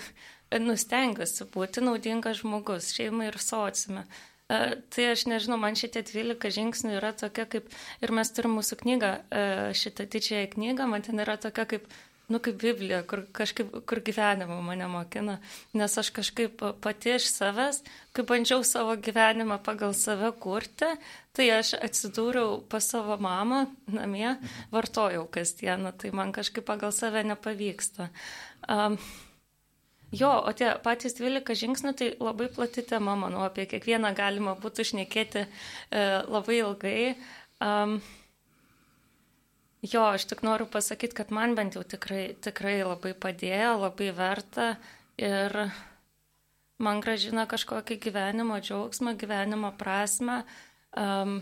nustengiuosi 0.64 1.48
būti 1.54 1.84
naudingas 1.84 2.42
žmogus 2.42 2.94
šeimai 2.96 3.32
ir 3.32 3.40
sociume. 3.42 4.06
Tai 4.48 5.06
aš 5.12 5.26
nežinau, 5.28 5.58
man 5.60 5.76
šitie 5.76 6.06
12 6.08 6.54
žingsnių 6.56 6.94
yra 7.02 7.10
tokia 7.20 7.44
kaip, 7.52 7.66
ir 8.00 8.14
mes 8.16 8.30
turim 8.32 8.54
mūsų 8.56 8.78
knygą, 8.80 9.10
e, 9.28 9.42
šitą 9.76 10.06
didžiąją 10.14 10.46
knygą, 10.54 10.86
man 10.88 11.04
ten 11.04 11.20
yra 11.20 11.36
tokia 11.36 11.66
kaip 11.68 11.90
nu, 12.28 12.40
kaip 12.44 12.58
Biblija, 12.60 13.02
kur, 13.08 13.22
kažkaip, 13.36 13.72
kur 13.88 14.02
gyvenimą 14.04 14.58
mane 14.66 14.88
mokina, 14.92 15.38
nes 15.78 15.98
aš 16.02 16.10
kažkaip 16.16 16.64
pati 16.84 17.14
iš 17.16 17.30
savęs, 17.32 17.80
kai 18.16 18.26
bandžiau 18.28 18.66
savo 18.68 18.98
gyvenimą 19.00 19.60
pagal 19.64 19.96
save 19.96 20.34
kurti, 20.44 20.90
tai 21.38 21.48
aš 21.56 21.76
atsidūriau 21.80 22.60
pas 22.68 22.84
savo 22.84 23.16
mamą 23.24 23.64
namie, 23.88 24.34
vartojau 24.74 25.24
kasdieną, 25.32 25.94
tai 25.96 26.12
man 26.12 26.36
kažkaip 26.36 26.68
pagal 26.68 26.92
save 26.96 27.24
nepavyksta. 27.28 28.12
Um, 28.68 29.00
Jo, 30.12 30.30
o 30.48 30.52
tie 30.56 30.70
patys 30.80 31.18
12 31.18 31.52
žingsnių 31.60 31.92
tai 32.00 32.06
labai 32.16 32.48
plati 32.48 32.80
tema, 32.88 33.18
manau, 33.20 33.42
apie 33.44 33.66
kiekvieną 33.68 34.14
galima 34.16 34.54
būtų 34.56 34.86
šnekėti 34.88 35.42
e, 35.44 35.48
labai 36.32 36.62
ilgai. 36.62 37.02
Um, 37.60 37.98
Jo, 39.88 40.04
aš 40.12 40.26
tik 40.28 40.42
noriu 40.44 40.68
pasakyti, 40.72 41.16
kad 41.16 41.32
man 41.32 41.56
bent 41.56 41.78
jau 41.78 41.84
tikrai, 41.86 42.36
tikrai 42.44 42.80
labai 42.82 43.14
padėjo, 43.16 43.76
labai 43.84 44.10
verta 44.16 44.72
ir 45.20 45.54
man 46.84 47.00
gražina 47.02 47.46
kažkokį 47.50 48.00
gyvenimo 48.08 48.58
džiaugsmą, 48.62 49.14
gyvenimo 49.22 49.72
prasme. 49.78 50.42
Um, 50.98 51.40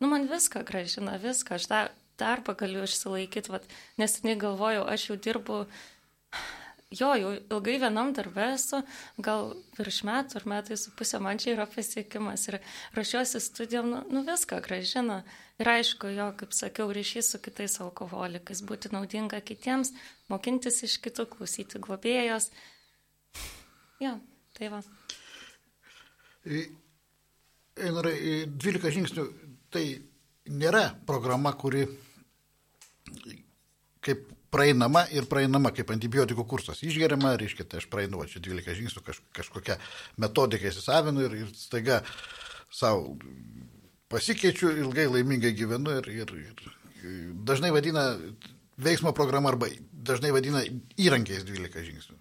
nu, 0.00 0.08
man 0.08 0.28
viską 0.30 0.62
gražina, 0.66 1.18
viską. 1.22 1.58
Aš 1.58 1.68
dar, 1.70 1.92
darbą 2.20 2.56
galiu 2.58 2.86
išsilaikyti, 2.86 3.60
nes 4.00 4.16
negalvojau, 4.24 4.86
aš 4.88 5.10
jau 5.10 5.18
dirbu 5.28 5.60
jo, 6.90 7.08
jau 7.18 7.32
ilgai 7.34 7.76
vienam 7.82 8.12
darbė 8.14 8.52
esu, 8.54 8.80
gal 9.18 9.52
virš 9.78 10.02
metų 10.06 10.38
ar 10.38 10.46
metai 10.52 10.78
su 10.78 10.92
pusė 10.96 11.18
man 11.22 11.40
čia 11.42 11.54
yra 11.56 11.66
pasiekimas 11.70 12.46
ir 12.50 12.60
rašiuosi 12.96 13.40
studijom, 13.42 13.90
nu, 13.90 14.02
nu 14.12 14.22
viską 14.26 14.60
gražina. 14.64 15.22
Ir 15.56 15.70
aišku, 15.72 16.10
jo, 16.12 16.28
kaip 16.36 16.52
sakiau, 16.52 16.90
ryšys 16.92 17.32
su 17.32 17.40
kitais 17.40 17.78
alkoholikais, 17.80 18.60
būti 18.68 18.92
naudinga 18.92 19.40
kitiems, 19.40 19.94
mokintis 20.28 20.82
iš 20.84 20.98
kitų, 21.04 21.26
klausyti 21.32 21.80
globėjos. 21.80 22.50
Jo, 24.02 24.18
tai 24.58 24.68
va. 24.74 24.82
Einarai, 27.76 28.18
12 28.52 28.92
žingsnių 28.98 29.24
tai 29.72 29.86
nėra 30.52 30.90
programa, 31.08 31.54
kuri 31.56 31.86
kaip 34.04 34.28
praeinama 34.56 35.04
ir 35.12 35.28
praeinama 35.28 35.74
kaip 35.76 35.92
antibiotikų 35.92 36.46
kursas. 36.48 36.80
Išgeriama, 36.86 37.34
reiškia, 37.40 37.68
tai 37.68 37.82
aš 37.82 37.90
praeinu, 37.92 38.24
čia 38.30 38.40
12 38.40 38.80
žingsnių 38.80 39.04
kaž, 39.04 39.20
kažkokią 39.36 39.76
metodiką 40.24 40.72
įsisavinu 40.72 41.28
ir, 41.28 41.38
ir 41.44 41.52
staiga 41.60 42.00
savo 42.72 43.14
pasikeičiu, 44.12 44.72
ilgai 44.84 45.06
laimingai 45.10 45.52
gyvenu 45.56 45.98
ir, 46.00 46.10
ir, 46.24 46.34
ir 46.40 47.32
dažnai 47.46 47.72
vadina 47.74 48.08
veiksmo 48.76 49.12
programa 49.16 49.52
arba 49.52 49.68
dažnai 49.92 50.32
vadina 50.34 50.62
įrankiais 51.00 51.46
12 51.46 51.86
žingsnių. 51.90 52.18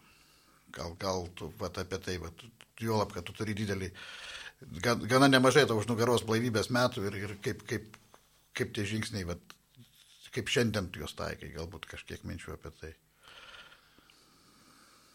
Gal, 0.76 0.95
gal 1.00 1.28
tu 1.39 1.52
vat, 1.60 1.78
apie 1.80 2.00
tai, 2.04 2.17
vat, 2.19 2.45
juolab, 2.82 3.13
kad 3.15 3.24
tu 3.28 3.36
turi 3.36 3.56
didelį, 3.56 3.91
gana 4.84 5.30
nemažai 5.32 5.65
tavo 5.67 5.84
už 5.84 5.88
nugaros 5.91 6.26
blaivybės 6.28 6.71
metų 6.74 7.06
ir, 7.08 7.19
ir 7.21 7.36
kaip, 7.43 7.63
kaip, 7.69 8.00
kaip 8.58 8.74
tie 8.76 8.88
žingsniai 8.89 9.28
vat, 9.30 9.55
kaip 10.36 10.52
šiandien 10.52 10.91
tu 10.91 11.02
juos 11.04 11.15
taikai, 11.17 11.54
galbūt 11.56 11.88
kažkiek 11.89 12.24
minčių 12.28 12.56
apie 12.58 12.71
tai. 12.82 12.93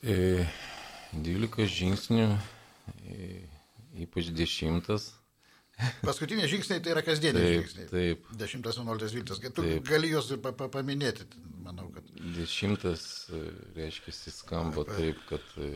E, 0.00 0.18
12 1.12 1.68
žingsnių, 1.68 2.28
e, 3.04 3.30
ypač 4.06 4.32
10. 4.32 5.10
Paskutiniai 6.04 6.48
žingsniai 6.50 6.82
tai 6.84 6.92
yra 6.94 7.02
kasdieniai 7.04 7.44
taip, 7.44 7.60
žingsniai. 7.64 7.88
Taip. 7.90 8.26
10, 8.42 8.64
11, 8.66 9.14
12. 9.16 9.52
Tu 9.56 9.64
Taip. 9.66 9.86
gali 9.88 10.10
juos 10.12 10.28
pa, 10.44 10.52
pa, 10.56 10.68
paminėti, 10.72 11.26
manau, 11.64 11.88
kad. 11.94 12.08
Dešimtas, 12.36 13.04
e, 13.32 13.42
reiškia, 13.78 14.14
skamba 14.34 14.84
taip, 14.88 15.20
kad 15.30 15.44
e, 15.60 15.70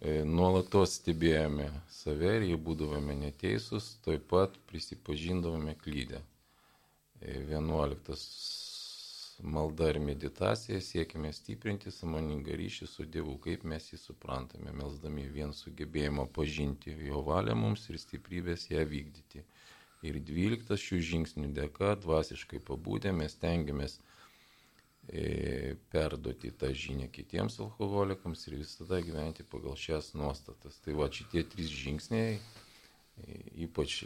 e, 0.00 0.14
nuolatos 0.28 0.98
stebėjome 1.00 1.70
save 1.92 2.38
ir 2.38 2.48
jei 2.50 2.60
būdavome 2.68 3.16
neteisūs, 3.24 3.96
taip 4.06 4.28
pat 4.32 4.56
prisipažindavome 4.70 5.76
klydę. 5.84 6.22
11 7.24 8.64
malda 9.42 9.90
ir 9.90 9.98
meditacija 9.98 10.80
siekime 10.80 11.32
stiprinti 11.32 11.90
samoningą 11.90 12.54
ryšį 12.60 12.86
su 12.88 13.06
Dievu, 13.16 13.34
kaip 13.46 13.64
mes 13.70 13.88
jį 13.92 13.98
suprantame, 13.98 14.72
melsdami 14.72 15.26
vien 15.36 15.52
sugebėjimo 15.52 16.26
pažinti 16.36 16.94
jo 17.08 17.22
valią 17.26 17.56
mums 17.58 17.88
ir 17.90 17.98
stiprybės 17.98 18.68
ją 18.70 18.84
vykdyti. 18.90 19.44
Ir 20.04 20.20
12 20.20 20.76
šių 20.80 21.00
žingsnių 21.10 21.50
dėka, 21.56 21.94
dvasiškai 22.04 22.60
pabūdė, 22.68 23.12
mes 23.16 23.34
tengiamės 23.40 23.96
e, 25.08 25.76
perduoti 25.94 26.52
tą 26.60 26.70
žinią 26.84 27.08
kitiems 27.12 27.56
alkoholikams 27.64 28.44
ir 28.48 28.58
visada 28.60 29.00
gyventi 29.00 29.46
pagal 29.48 29.78
šias 29.80 30.12
nuostatas. 30.14 30.76
Tai 30.84 30.98
va 31.00 31.08
šitie 31.08 31.46
trys 31.48 31.72
žingsniai 31.72 32.36
ypač, 33.66 34.04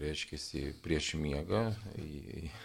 reiškia, 0.00 0.72
prieš 0.82 1.14
miegą 1.20 1.66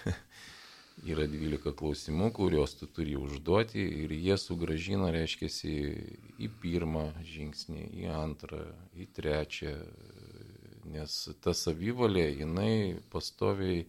yra 1.10 1.26
12 1.30 1.74
klausimų, 1.80 2.32
kuriuos 2.36 2.76
tu 2.80 2.88
turi 2.92 3.16
užduoti 3.20 3.84
ir 4.04 4.14
jie 4.16 4.38
sugražina, 4.40 5.12
reiškia, 5.16 5.50
į 6.40 6.50
pirmą 6.62 7.10
žingsnį, 7.28 7.86
į 8.04 8.10
antrą, 8.14 8.66
į 8.96 9.08
trečią, 9.16 9.76
nes 10.90 11.22
ta 11.44 11.54
savivalė, 11.56 12.28
jinai 12.42 13.00
pastoviai 13.14 13.86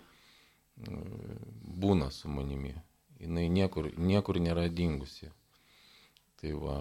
būna 1.80 2.10
su 2.14 2.30
manimi, 2.32 2.74
jinai 3.20 3.48
niekur, 3.52 3.90
niekur 3.98 4.40
nėra 4.40 4.68
dingusi. 4.68 5.30
Tai 6.40 6.54
va, 6.56 6.78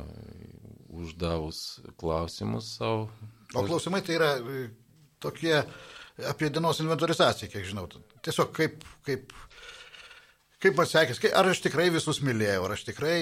uždavus 0.96 1.82
klausimus 2.00 2.78
savo. 2.78 3.10
O 3.52 3.66
klausimai 3.68 4.00
tai 4.08 4.16
yra 4.16 4.30
tokie 5.24 5.64
apie 6.28 6.50
dienos 6.52 6.80
inventorizaciją, 6.84 7.52
kiek 7.52 7.68
žinau. 7.68 7.86
Tiesiog 8.26 8.52
kaip, 8.56 8.84
kaip, 9.08 9.34
kaip 10.64 10.80
man 10.80 10.90
sekės, 10.90 11.22
ar 11.38 11.50
aš 11.52 11.62
tikrai 11.64 11.88
visus 11.94 12.22
mylėjau, 12.26 12.66
ar 12.68 12.76
aš 12.76 12.86
tikrai 12.90 13.20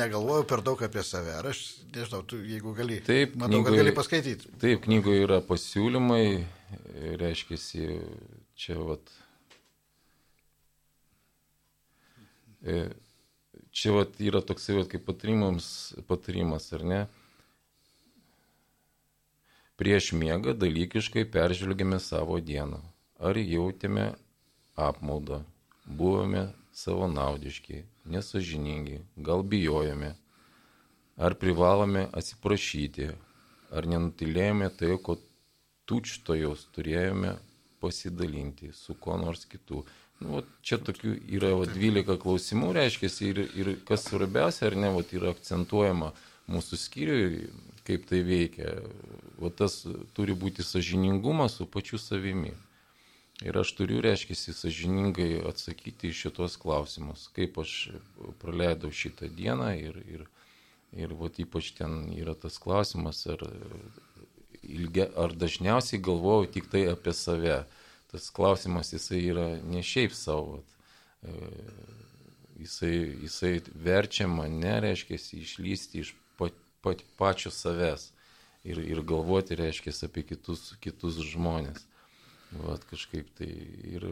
negalvojau 0.00 0.46
per 0.48 0.62
daug 0.66 0.82
apie 0.86 1.02
save, 1.06 1.34
ar 1.40 1.50
aš, 1.50 1.62
nežinau, 1.94 2.22
tu, 2.28 2.38
jeigu 2.46 2.74
gali, 2.78 3.00
taip, 3.06 3.34
matau, 3.34 3.62
knygoje, 3.64 3.82
gali 3.82 3.94
paskaityti. 3.96 4.54
Taip, 4.62 4.84
knygoje 4.86 5.26
yra 5.26 5.40
pasiūlymai, 5.46 6.26
reiškia, 7.22 7.60
čia 8.58 8.78
vat. 8.82 9.16
Čia 13.76 13.92
vat 13.92 14.16
yra 14.24 14.40
toksai 14.42 14.78
vat 14.78 14.88
kaip 14.90 15.04
patarimas, 15.06 15.66
patarimas, 16.08 16.70
ar 16.74 16.86
ne? 16.88 17.04
Prieš 19.76 20.14
miegą 20.16 20.54
dalykiškai 20.56 21.26
peržvelgėme 21.28 21.98
savo 22.00 22.38
dieną. 22.40 22.78
Ar 23.20 23.36
jautėme 23.36 24.14
apmaudą, 24.76 25.42
buvome 25.84 26.46
savanaudiški, 26.76 27.82
nesažiningi, 28.08 29.02
gal 29.16 29.44
bijojame, 29.44 30.14
ar 31.16 31.36
privalome 31.40 32.06
atsiprašyti, 32.12 33.10
ar 33.72 33.88
nenutilėjome 33.88 34.68
tai, 34.78 34.96
ko 35.02 35.16
tučtojos 35.88 36.66
turėjome 36.76 37.36
pasidalinti 37.80 38.72
su 38.72 38.96
kuo 39.00 39.16
nors 39.20 39.44
kitu. 39.48 39.84
Nu, 40.20 40.38
vat 40.38 40.48
čia 40.64 40.78
tokių 40.80 41.12
yra 41.36 41.52
vat, 41.60 41.72
12 41.76 42.16
klausimų, 42.22 42.72
reiškia, 42.76 43.10
ir, 43.28 43.42
ir 43.60 43.72
kas 43.88 44.06
svarbiausia, 44.08 44.70
ar 44.70 44.76
ne, 44.80 44.92
vat, 44.96 45.12
yra 45.12 45.34
akcentuojama 45.36 46.14
mūsų 46.48 46.78
skyriui, 46.80 47.50
kaip 47.86 48.06
tai 48.10 48.22
veikia. 48.26 48.76
Vat 49.40 49.58
tas 49.60 49.82
turi 50.16 50.36
būti 50.36 50.64
sažiningumas 50.66 51.58
su 51.58 51.66
pačiu 51.70 52.00
savimi. 52.00 52.54
Ir 53.44 53.58
aš 53.60 53.74
turiu, 53.76 54.00
reiškia, 54.00 54.34
sažiningai 54.56 55.42
atsakyti 55.44 56.08
į 56.08 56.16
šitos 56.16 56.56
klausimus, 56.60 57.26
kaip 57.36 57.58
aš 57.60 57.74
praleidau 58.40 58.88
šitą 58.88 59.28
dieną 59.28 59.74
ir, 59.76 59.98
ir, 60.08 60.22
ir 60.96 61.12
vat, 61.20 61.36
ypač 61.42 61.74
ten 61.76 62.14
yra 62.16 62.32
tas 62.32 62.56
klausimas, 62.62 63.26
ar, 63.28 63.44
ilgia, 64.62 65.10
ar 65.20 65.36
dažniausiai 65.36 66.00
galvoju 66.00 66.48
tik 66.56 66.70
tai 66.72 66.86
apie 66.94 67.12
save 67.12 67.60
tas 68.10 68.30
klausimas 68.30 68.92
jisai 68.92 69.20
yra 69.32 69.46
ne 69.64 69.82
šiaip 69.82 70.14
savo. 70.14 70.62
E, 71.22 71.32
jisai, 72.58 72.94
jisai 73.22 73.60
verčia 73.74 74.28
mane, 74.30 74.78
reiškia, 74.80 75.18
išlysti 75.42 76.00
iš 76.04 76.14
pat, 76.38 76.54
pat, 76.86 77.02
pačio 77.18 77.50
savęs 77.50 78.10
ir, 78.66 78.80
ir 78.82 79.02
galvoti, 79.06 79.58
reiškia, 79.58 79.94
apie 80.06 80.24
kitus, 80.26 80.72
kitus 80.82 81.20
žmonės. 81.32 81.84
Vat 82.62 82.86
kažkaip 82.86 83.28
tai 83.36 83.50
ir, 83.90 84.06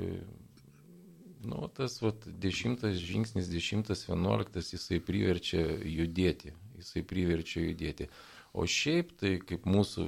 nu, 1.47 1.65
tas, 1.75 2.01
vat, 2.03 2.27
dešimtas 2.27 2.99
žingsnis, 3.01 3.51
dešimtas, 3.51 4.07
vienuoliktas, 4.09 4.73
jisai 4.75 5.01
priverčia 5.03 5.63
judėti, 5.87 6.55
jisai 6.79 7.05
priverčia 7.07 7.65
judėti. 7.69 8.11
O 8.55 8.69
šiaip 8.71 9.11
tai 9.19 9.37
kaip 9.43 9.65
mūsų 9.67 10.05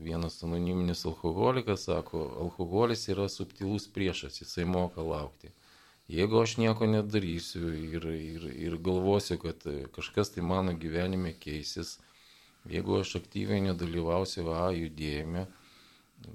vienas 0.00 0.38
anoniminis 0.44 1.04
alkoholikas 1.08 1.84
sako, 1.88 2.22
alkoholis 2.46 3.04
yra 3.12 3.28
subtilus 3.32 3.88
priešas, 3.92 4.40
jisai 4.40 4.64
moka 4.68 5.04
laukti. 5.04 5.52
Jeigu 6.08 6.40
aš 6.40 6.56
nieko 6.56 6.86
nedarysiu 6.88 7.68
ir, 7.76 8.04
ir, 8.08 8.44
ir 8.56 8.76
galvosiu, 8.80 9.36
kad 9.42 9.64
kažkas 9.92 10.32
tai 10.32 10.42
mano 10.42 10.72
gyvenime 10.72 11.34
keisis, 11.36 11.98
jeigu 12.64 12.96
aš 13.00 13.18
aktyviai 13.20 13.60
nedalyvausiu 13.66 14.48
A 14.56 14.70
judėjime 14.72 15.46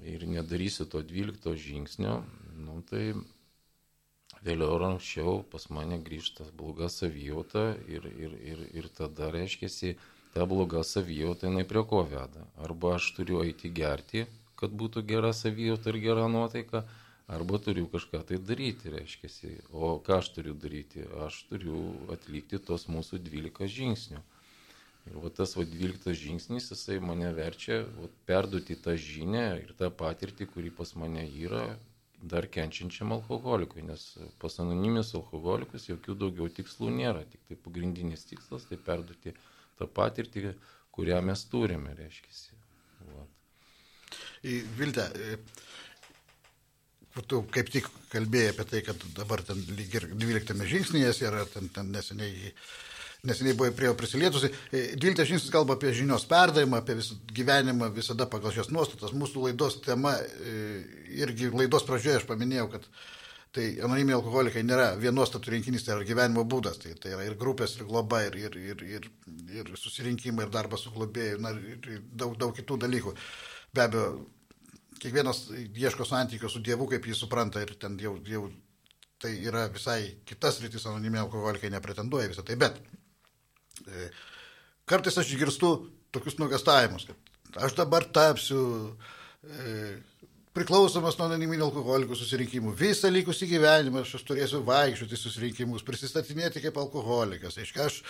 ir 0.06 0.26
nedarysiu 0.30 0.86
to 0.86 1.02
12 1.02 1.56
žingsnio, 1.58 2.20
nu, 2.54 2.78
tai 2.90 3.16
vėliau 4.46 4.76
ar 4.76 4.86
anksčiau 4.92 5.42
pas 5.50 5.66
mane 5.74 5.98
grįžta 6.06 6.46
bloga 6.58 6.88
savijauta 6.92 7.72
ir, 7.90 8.06
ir, 8.06 8.36
ir, 8.52 8.64
ir 8.78 8.88
tada 8.94 9.30
reiškia, 9.34 9.94
ta 10.34 10.46
bloga 10.46 10.82
savijauta 10.86 11.48
jinai 11.48 11.64
prie 11.68 11.82
ko 11.90 12.02
veda. 12.10 12.46
Arba 12.62 12.96
aš 12.98 13.10
turiu 13.16 13.42
eiti 13.44 13.70
gerti, 13.74 14.26
kad 14.60 14.70
būtų 14.70 15.02
gera 15.08 15.32
savijauta 15.34 15.90
ir 15.90 16.00
gera 16.04 16.28
nuotaika, 16.30 16.84
arba 17.26 17.58
turiu 17.58 17.86
kažką 17.92 18.22
tai 18.28 18.38
daryti, 18.38 18.92
reiškia. 18.92 19.30
O 19.72 19.96
ką 20.04 20.20
aš 20.20 20.34
turiu 20.36 20.54
daryti? 20.54 21.06
Aš 21.24 21.44
turiu 21.48 21.80
atlikti 22.12 22.60
tos 22.60 22.86
mūsų 22.92 23.22
12 23.24 23.70
žingsnių. 23.78 24.20
Ir 25.04 25.16
va 25.20 25.28
tas 25.36 25.52
va 25.56 25.64
12 25.68 26.14
žingsnis, 26.16 26.70
jisai 26.72 26.96
mane 27.00 27.28
verčia 27.36 27.82
va, 27.84 28.08
perduoti 28.28 28.76
tą 28.80 28.94
žinę 28.96 29.44
ir 29.60 29.74
tą 29.76 29.90
patirtį, 29.92 30.48
kuri 30.54 30.72
pas 30.72 30.94
mane 30.96 31.26
yra, 31.28 31.66
dar 32.24 32.46
kenčiančiam 32.48 33.12
alkoholikui, 33.12 33.84
nes 33.84 34.04
pas 34.40 34.56
anonimius 34.64 35.12
alkoholikus 35.18 35.90
jokių 35.90 36.16
daugiau 36.22 36.48
tikslų 36.48 36.88
nėra, 36.94 37.26
tik 37.28 37.42
tai 37.50 37.58
pagrindinis 37.66 38.24
tikslas 38.30 38.64
tai 38.70 38.78
perduoti 38.80 39.34
tą 39.78 39.88
patirtį, 39.98 40.54
kurią 40.94 41.20
mes 41.28 41.44
turime, 41.52 41.92
reiškia. 41.98 42.32
Viltė, 44.78 45.04
tu 47.22 47.44
kaip 47.54 47.70
tik 47.70 47.86
kalbėjai 48.12 48.54
apie 48.54 48.66
tai, 48.70 48.82
kad 48.86 49.06
dabar 49.16 49.42
ten 49.46 49.60
lyg 49.76 49.94
ir 49.94 50.08
12 50.12 50.66
žingsnėje 50.70 51.14
yra, 51.28 51.44
ten, 51.52 51.70
ten 51.74 51.90
neseniai, 51.94 52.52
neseniai 53.24 53.56
buvo 53.58 53.70
prie 53.76 53.90
jo 53.90 53.96
prisilietusi. 53.98 54.50
12 54.72 55.28
žingsnis 55.30 55.52
kalba 55.54 55.78
apie 55.78 55.94
žinios 55.94 56.26
perdavimą, 56.30 56.82
apie 56.82 56.98
visą 57.00 57.18
gyvenimą 57.34 57.92
visada 57.94 58.26
pagal 58.30 58.56
šios 58.56 58.72
nuostatas. 58.74 59.14
Mūsų 59.14 59.48
laidos 59.48 59.80
tema, 59.86 60.16
irgi 61.14 61.52
laidos 61.54 61.86
pradžioje 61.86 62.22
aš 62.22 62.30
paminėjau, 62.30 62.70
kad 62.74 62.90
Tai 63.54 63.64
anoniminiai 63.86 64.16
alkoholikai 64.16 64.64
nėra 64.66 64.86
vienuostatų 64.98 65.52
rinkinys, 65.52 65.84
tai 65.86 65.94
yra 65.94 66.06
gyvenimo 66.08 66.42
būdas, 66.50 66.80
tai, 66.82 66.96
tai 66.98 67.12
yra 67.14 67.22
ir 67.28 67.36
grupės, 67.38 67.76
ir 67.78 67.86
globa, 67.86 68.24
ir, 68.26 68.34
ir, 68.34 68.56
ir, 68.58 68.80
ir, 68.96 69.04
ir 69.60 69.70
susirinkimai, 69.78 70.48
ir 70.48 70.50
darbas 70.50 70.82
su 70.82 70.90
globėju, 70.90 71.38
na, 71.44 71.52
ir 71.54 72.00
daug, 72.18 72.34
daug 72.40 72.50
kitų 72.56 72.80
dalykų. 72.82 73.12
Be 73.74 73.84
abejo, 73.84 74.08
kiekvienas 75.04 75.46
ieško 75.52 76.06
santykio 76.08 76.48
su 76.50 76.62
Dievu, 76.64 76.88
kaip 76.90 77.06
jį 77.06 77.16
supranta, 77.18 77.62
ir 77.62 77.74
ten 77.80 77.98
jau, 78.00 78.16
jau 78.28 78.46
tai 79.22 79.34
yra 79.46 79.66
visai 79.72 80.00
kitas 80.28 80.60
rytis, 80.62 80.86
anoniminiai 80.88 81.24
alkoholikai 81.24 81.70
nepretenduoja 81.72 82.30
visą 82.32 82.44
tai, 82.46 82.56
bet 82.60 82.80
e, 83.88 84.08
kartais 84.88 85.16
aš 85.20 85.30
išgirstu 85.32 85.70
tokius 86.14 86.38
nuogastavimus, 86.40 87.06
kad 87.08 87.60
aš 87.66 87.76
dabar 87.78 88.04
tapsiu 88.16 88.64
e, 89.44 89.76
priklausomas 90.54 91.16
nuo 91.18 91.28
anoniminių 91.28 91.66
alkoholikų 91.66 92.16
susirinkimų. 92.18 92.74
Visą 92.78 93.10
likusį 93.10 93.48
gyvenimą 93.50 94.04
aš 94.04 94.22
turėsiu 94.28 94.62
vaikščioti 94.66 95.18
susirinkimus, 95.18 95.86
prisistatinėti 95.86 96.62
kaip 96.62 96.78
alkoholikas. 96.78 97.58
Aiškia, 97.58 97.88
aš 97.88 98.02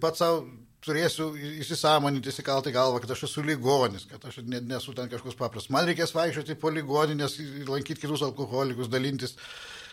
pats 0.00 0.22
savo 0.22 0.44
turėsiu 0.84 1.30
įsisamoninti, 1.62 2.28
įsikalti 2.28 2.72
galvą, 2.74 3.00
kad 3.02 3.14
aš 3.14 3.24
esu 3.28 3.44
ligonis, 3.44 4.04
kad 4.10 4.24
aš 4.28 4.42
nesu 4.44 4.94
ten 4.96 5.08
kažkoks 5.12 5.38
paprastas. 5.38 5.72
Man 5.72 5.86
reikės 5.88 6.12
vaikščioti 6.16 6.58
po 6.60 6.72
ligoninės, 6.74 7.38
lankyti 7.68 8.02
kitus 8.02 8.24
alkoholikus, 8.26 8.90
dalintis 8.92 9.36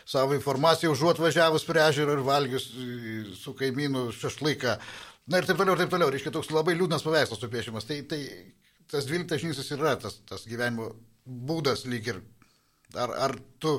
savo 0.08 0.36
informaciją, 0.36 0.92
užuot 0.92 1.22
važiavus 1.22 1.66
prie 1.68 1.84
ežero 1.86 2.18
ir 2.18 2.26
valgius 2.26 2.68
e, 2.74 3.22
su 3.38 3.54
kaimynu 3.58 4.10
šašlaiką. 4.18 4.76
Na 5.32 5.40
ir 5.40 5.48
taip 5.48 5.62
toliau, 5.62 5.78
ir 5.78 5.84
taip 5.84 5.94
toliau. 5.94 6.12
Reiškia, 6.12 6.34
toks 6.36 6.52
labai 6.52 6.76
liūdnas 6.76 7.06
paveikslas 7.06 7.40
supiešimas. 7.40 7.88
Tai, 7.88 8.02
tai 8.10 8.22
tas 8.92 9.08
dvyliktas 9.08 9.44
žingsnis 9.44 9.72
yra 9.78 9.96
tas, 10.02 10.20
tas 10.28 10.44
gyvenimo 10.50 10.92
būdas 11.24 11.86
lyg 11.88 12.12
ir. 12.12 12.22
Ar, 13.00 13.14
ar 13.30 13.38
tu, 13.62 13.78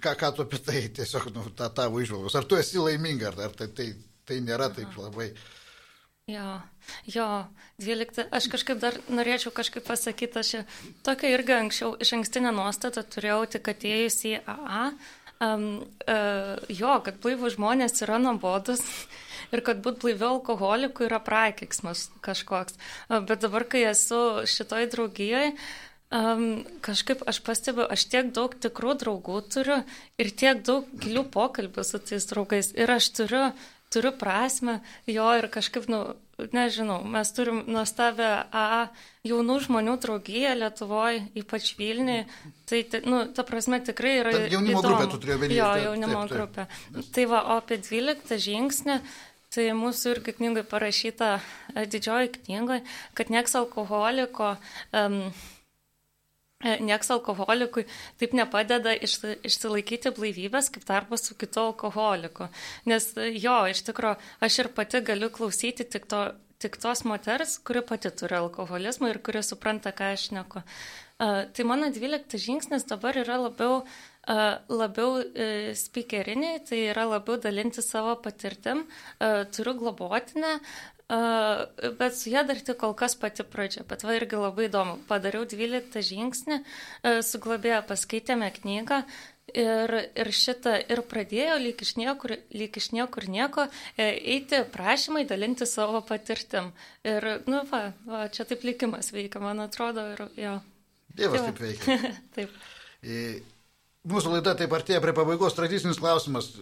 ką, 0.00 0.16
ką 0.18 0.32
tu 0.34 0.42
apie 0.42 0.58
tai 0.64 0.86
tiesiog, 0.96 1.28
nu, 1.36 1.44
tą 1.54 1.68
tavo 1.76 2.00
išvalgos, 2.02 2.34
ar 2.34 2.48
tu 2.48 2.58
esi 2.58 2.80
laiminga, 2.82 3.30
ar, 3.30 3.44
ar 3.46 3.54
tai, 3.54 3.68
tai, 3.76 3.92
tai 4.28 4.40
nėra 4.44 4.70
taip 4.74 4.96
labai. 4.98 5.30
Jo, 6.30 6.60
jo, 7.10 7.26
12. 7.82 8.28
Aš 8.30 8.46
kažkaip 8.52 8.78
dar 8.82 8.98
norėčiau 9.10 9.50
kažkaip 9.54 9.86
pasakyti, 9.86 10.42
aš 10.42 10.50
tokia 11.06 11.32
irgi 11.34 11.56
anksčiau 11.56 11.96
iš 11.98 12.12
ankstinę 12.18 12.52
nuostatą 12.54 13.02
turėjau 13.02 13.42
tik 13.56 13.72
atėjus 13.72 14.20
į 14.30 14.36
AA. 14.44 14.84
Um, 15.40 15.62
uh, 16.04 16.58
jo, 16.68 16.98
kad 17.00 17.16
blaivų 17.22 17.48
žmonės 17.54 18.02
yra 18.04 18.18
nuobodus 18.20 18.82
ir 19.54 19.62
kad 19.64 19.80
būt 19.80 20.02
blaiviu 20.02 20.26
alkoholiku 20.34 21.06
yra 21.08 21.16
prakeiksmas 21.24 22.10
kažkoks. 22.20 22.76
Uh, 23.08 23.22
bet 23.24 23.40
dabar, 23.40 23.64
kai 23.64 23.86
esu 23.88 24.44
šitoj 24.44 24.90
draugijoje, 24.92 25.54
Um, 26.10 26.64
kažkaip 26.82 27.20
aš 27.30 27.36
pastebiu, 27.46 27.84
aš 27.86 28.08
tiek 28.10 28.32
daug 28.34 28.56
tikrų 28.58 28.96
draugų 28.98 29.36
turiu 29.46 29.76
ir 30.18 30.30
tiek 30.34 30.58
daug 30.66 30.88
gilių 30.98 31.22
pokalbių 31.30 31.84
su 31.86 32.00
tais 32.02 32.26
draugais. 32.26 32.72
Ir 32.74 32.90
aš 32.90 33.06
turiu, 33.14 33.44
turiu 33.90 34.12
prasme 34.16 34.80
jo 35.10 35.26
ir 35.38 35.48
kažkaip, 35.52 35.88
nu, 35.90 36.00
nežinau, 36.54 37.00
mes 37.04 37.32
turim 37.36 37.62
nuostabę 37.68 38.28
A 38.56 38.88
jaunų 39.26 39.58
žmonių 39.66 39.96
draugiją 40.00 40.54
Lietuvoje, 40.56 41.24
ypač 41.36 41.74
Vilniui. 41.78 42.22
Tai, 42.70 42.82
tai, 42.92 43.02
nu, 43.04 43.24
ta 43.34 43.44
prasme 43.46 43.80
tikrai 43.84 44.14
yra. 44.22 44.34
Ta 44.36 44.46
jaunimo 44.46 44.78
įdomu. 44.78 44.86
grupė, 44.86 45.10
tu 45.10 45.20
turėjai 45.24 45.42
vedyti. 45.44 45.58
Jo, 45.58 45.70
jaunimo 45.88 46.22
taip, 46.22 46.30
taip. 46.30 46.36
grupė. 46.38 47.08
Tai 47.16 47.26
va, 47.34 47.42
o 47.50 47.58
apie 47.60 47.80
12 47.82 48.40
žingsnį. 48.46 49.00
Tai 49.50 49.64
mūsų 49.74 50.12
irgi 50.14 50.32
knygai 50.36 50.62
parašyta 50.62 51.30
didžioji 51.74 52.36
knygoje, 52.36 52.84
kad 53.18 53.32
nieks 53.34 53.56
alkoholiko 53.58 54.52
um, 54.94 55.24
E, 55.24 55.59
nieks 56.60 57.10
alkoholikui 57.14 57.86
taip 58.20 58.34
nepadeda 58.36 58.92
išsilaikyti 59.00 60.12
blaivybės 60.16 60.68
kaip 60.74 60.84
darbas 60.88 61.24
su 61.28 61.36
kitu 61.40 61.62
alkoholiku. 61.70 62.50
Nes 62.90 63.10
e, 63.16 63.30
jo, 63.40 63.56
iš 63.70 63.82
tikrųjų, 63.88 64.18
aš 64.44 64.58
ir 64.62 64.70
pati 64.76 65.00
galiu 65.04 65.30
klausyti 65.32 65.86
tik, 65.88 66.08
to, 66.10 66.26
tik 66.60 66.76
tos 66.82 67.04
moters, 67.08 67.56
kuri 67.64 67.82
pati 67.86 68.12
turi 68.12 68.36
alkoholizmą 68.42 69.12
ir 69.12 69.22
kuri 69.24 69.44
supranta, 69.46 69.94
ką 69.96 70.12
aš 70.16 70.30
neku. 70.36 70.64
Uh, 71.20 71.44
tai 71.52 71.66
mano 71.68 71.90
12 71.92 72.38
žingsnis 72.40 72.86
dabar 72.88 73.16
yra 73.20 73.34
labiau, 73.36 73.82
uh, 73.84 74.54
labiau 74.72 75.18
speakeriniai, 75.76 76.62
tai 76.64 76.78
yra 76.94 77.04
labiau 77.08 77.36
dalinti 77.36 77.84
savo 77.84 78.14
patirtim. 78.24 78.86
Turiu 79.52 79.74
globotinę, 79.76 80.54
bet 81.10 82.14
su 82.14 82.30
ją 82.30 82.44
dar 82.46 82.60
tik 82.62 82.78
kol 82.78 82.94
kas 82.98 83.16
pati 83.18 83.42
pradžia. 83.42 83.82
Bet 83.88 84.06
va 84.06 84.14
irgi 84.14 84.38
labai 84.38 84.68
įdomu. 84.68 85.00
Padariau 85.10 85.48
12 85.48 86.04
žingsnį, 86.06 86.60
su 87.26 87.42
globėja 87.42 87.82
paskaitėme 87.88 88.52
knygą 88.60 89.02
Ir, 89.50 89.92
ir 90.14 90.30
šitą 90.34 90.76
ir 90.92 91.02
pradėjo 91.10 91.56
lyg 91.60 91.80
iš 91.82 91.94
niekur, 91.98 92.36
lyg 92.54 92.76
iš 92.78 92.90
niekur 92.94 93.26
nieko 93.30 93.66
e, 93.96 94.06
eiti 94.36 94.62
prašymai, 94.70 95.24
dalinti 95.26 95.66
savo 95.66 96.02
patirtim. 96.06 96.70
Ir, 97.06 97.26
nu, 97.50 97.64
va, 97.70 97.82
va, 98.06 98.26
čia 98.32 98.46
taip 98.48 98.62
likimas 98.66 99.10
veikia, 99.14 99.42
man 99.42 99.62
atrodo, 99.64 100.06
ir 100.14 100.24
jo. 100.38 100.56
Dievas 101.18 101.48
taip 101.48 101.62
veikia. 101.64 101.98
taip. 102.36 102.54
Mūsų 104.10 104.36
laida 104.36 104.54
taip 104.58 104.76
artėja 104.76 105.02
prie 105.02 105.16
pabaigos. 105.16 105.56
Tradicinis 105.58 105.98
klausimas, 106.00 106.52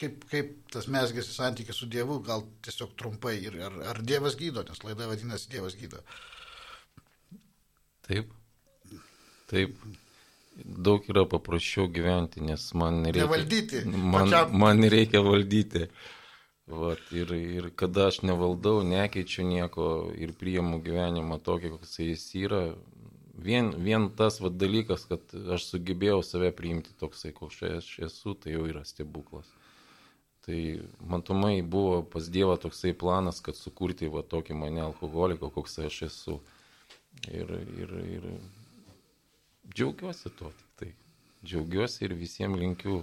kaip, 0.00 0.24
kaip 0.30 0.54
tas 0.74 0.88
mesgėsi 0.90 1.34
santykis 1.34 1.80
su 1.80 1.90
Dievu, 1.90 2.20
gal 2.26 2.46
tiesiog 2.66 2.94
trumpai. 3.00 3.36
Ir 3.48 3.58
ar, 3.68 3.76
ar 3.94 4.00
Dievas 4.02 4.38
gydo, 4.40 4.64
nes 4.68 4.82
laida 4.86 5.10
vadinasi 5.10 5.52
Dievas 5.52 5.76
gydo. 5.80 6.02
Taip. 8.08 8.32
Taip 9.50 9.78
daug 10.54 11.06
yra 11.10 11.24
paprasčiau 11.28 11.88
gyventi, 11.90 12.42
nes 12.44 12.66
man 12.78 13.02
nereikia. 13.02 13.26
Nevaldyti. 13.26 13.80
Man, 13.86 14.12
pačiam. 14.30 14.58
man 14.58 14.82
nereikia 14.82 15.22
valdyti. 15.24 15.88
Vat, 16.66 17.02
ir, 17.12 17.32
ir 17.34 17.68
kada 17.76 18.08
aš 18.08 18.22
nevaldau, 18.24 18.78
nekeičiu 18.88 19.44
nieko 19.44 19.88
ir 20.16 20.32
priimu 20.38 20.78
gyvenimą 20.84 21.36
tokį, 21.44 21.74
koks 21.74 21.98
jis 22.00 22.22
yra, 22.40 22.62
vien, 23.36 23.68
vien 23.84 24.08
tas 24.16 24.40
vat, 24.40 24.56
dalykas, 24.56 25.04
kad 25.10 25.34
aš 25.58 25.66
sugebėjau 25.74 26.22
save 26.24 26.54
priimti 26.56 26.94
toksai, 27.00 27.34
koks 27.36 27.60
aš 27.68 27.90
esu, 28.08 28.32
tai 28.40 28.56
jau 28.56 28.64
yra 28.70 28.84
stebuklas. 28.88 29.50
Tai 30.44 30.58
matomai 31.08 31.62
buvo 31.62 32.02
pas 32.12 32.26
Dievą 32.28 32.58
toksai 32.60 32.92
planas, 33.00 33.38
kad 33.40 33.56
sukurti 33.56 34.10
va 34.12 34.20
tokį 34.28 34.56
mane 34.60 34.82
alkoholiką, 34.84 35.48
koks 35.54 35.78
aš 35.86 36.02
esu. 36.10 36.34
Ir, 37.32 37.48
ir, 37.80 37.92
ir 38.18 38.26
džiaugiuosi 39.72 40.32
tuo 40.36 40.50
tik 40.58 40.70
tai. 40.80 40.90
Džiaugiuosi 41.46 42.04
ir 42.04 42.14
visiems 42.18 42.58
linkiu. 42.60 43.00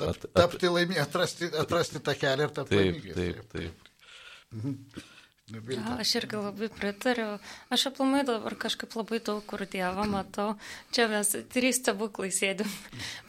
At- 0.00 0.08
at- 0.24 0.30
tapti 0.34 0.70
laimė, 0.72 0.96
atrasti, 1.02 1.50
atrasti 1.60 2.00
tą 2.00 2.14
kelią 2.18 2.48
ir 2.48 2.54
tapti 2.56 2.78
Taip, 2.78 2.94
laimingais. 2.94 3.16
taip, 3.18 3.36
taip. 3.52 5.10
Ja, 5.52 5.98
aš 6.00 6.14
irgi 6.16 6.38
labai 6.40 6.70
pritariu. 6.72 7.34
Aš 7.68 7.90
aplamai 7.90 8.22
dabar 8.24 8.54
kažkaip 8.56 8.94
labai 8.96 9.18
daug 9.20 9.42
kur 9.44 9.60
Dievą 9.68 10.06
matau. 10.08 10.54
Čia 10.96 11.04
mes 11.12 11.34
trys 11.52 11.82
stebuklai 11.82 12.30
sėdim. 12.32 12.70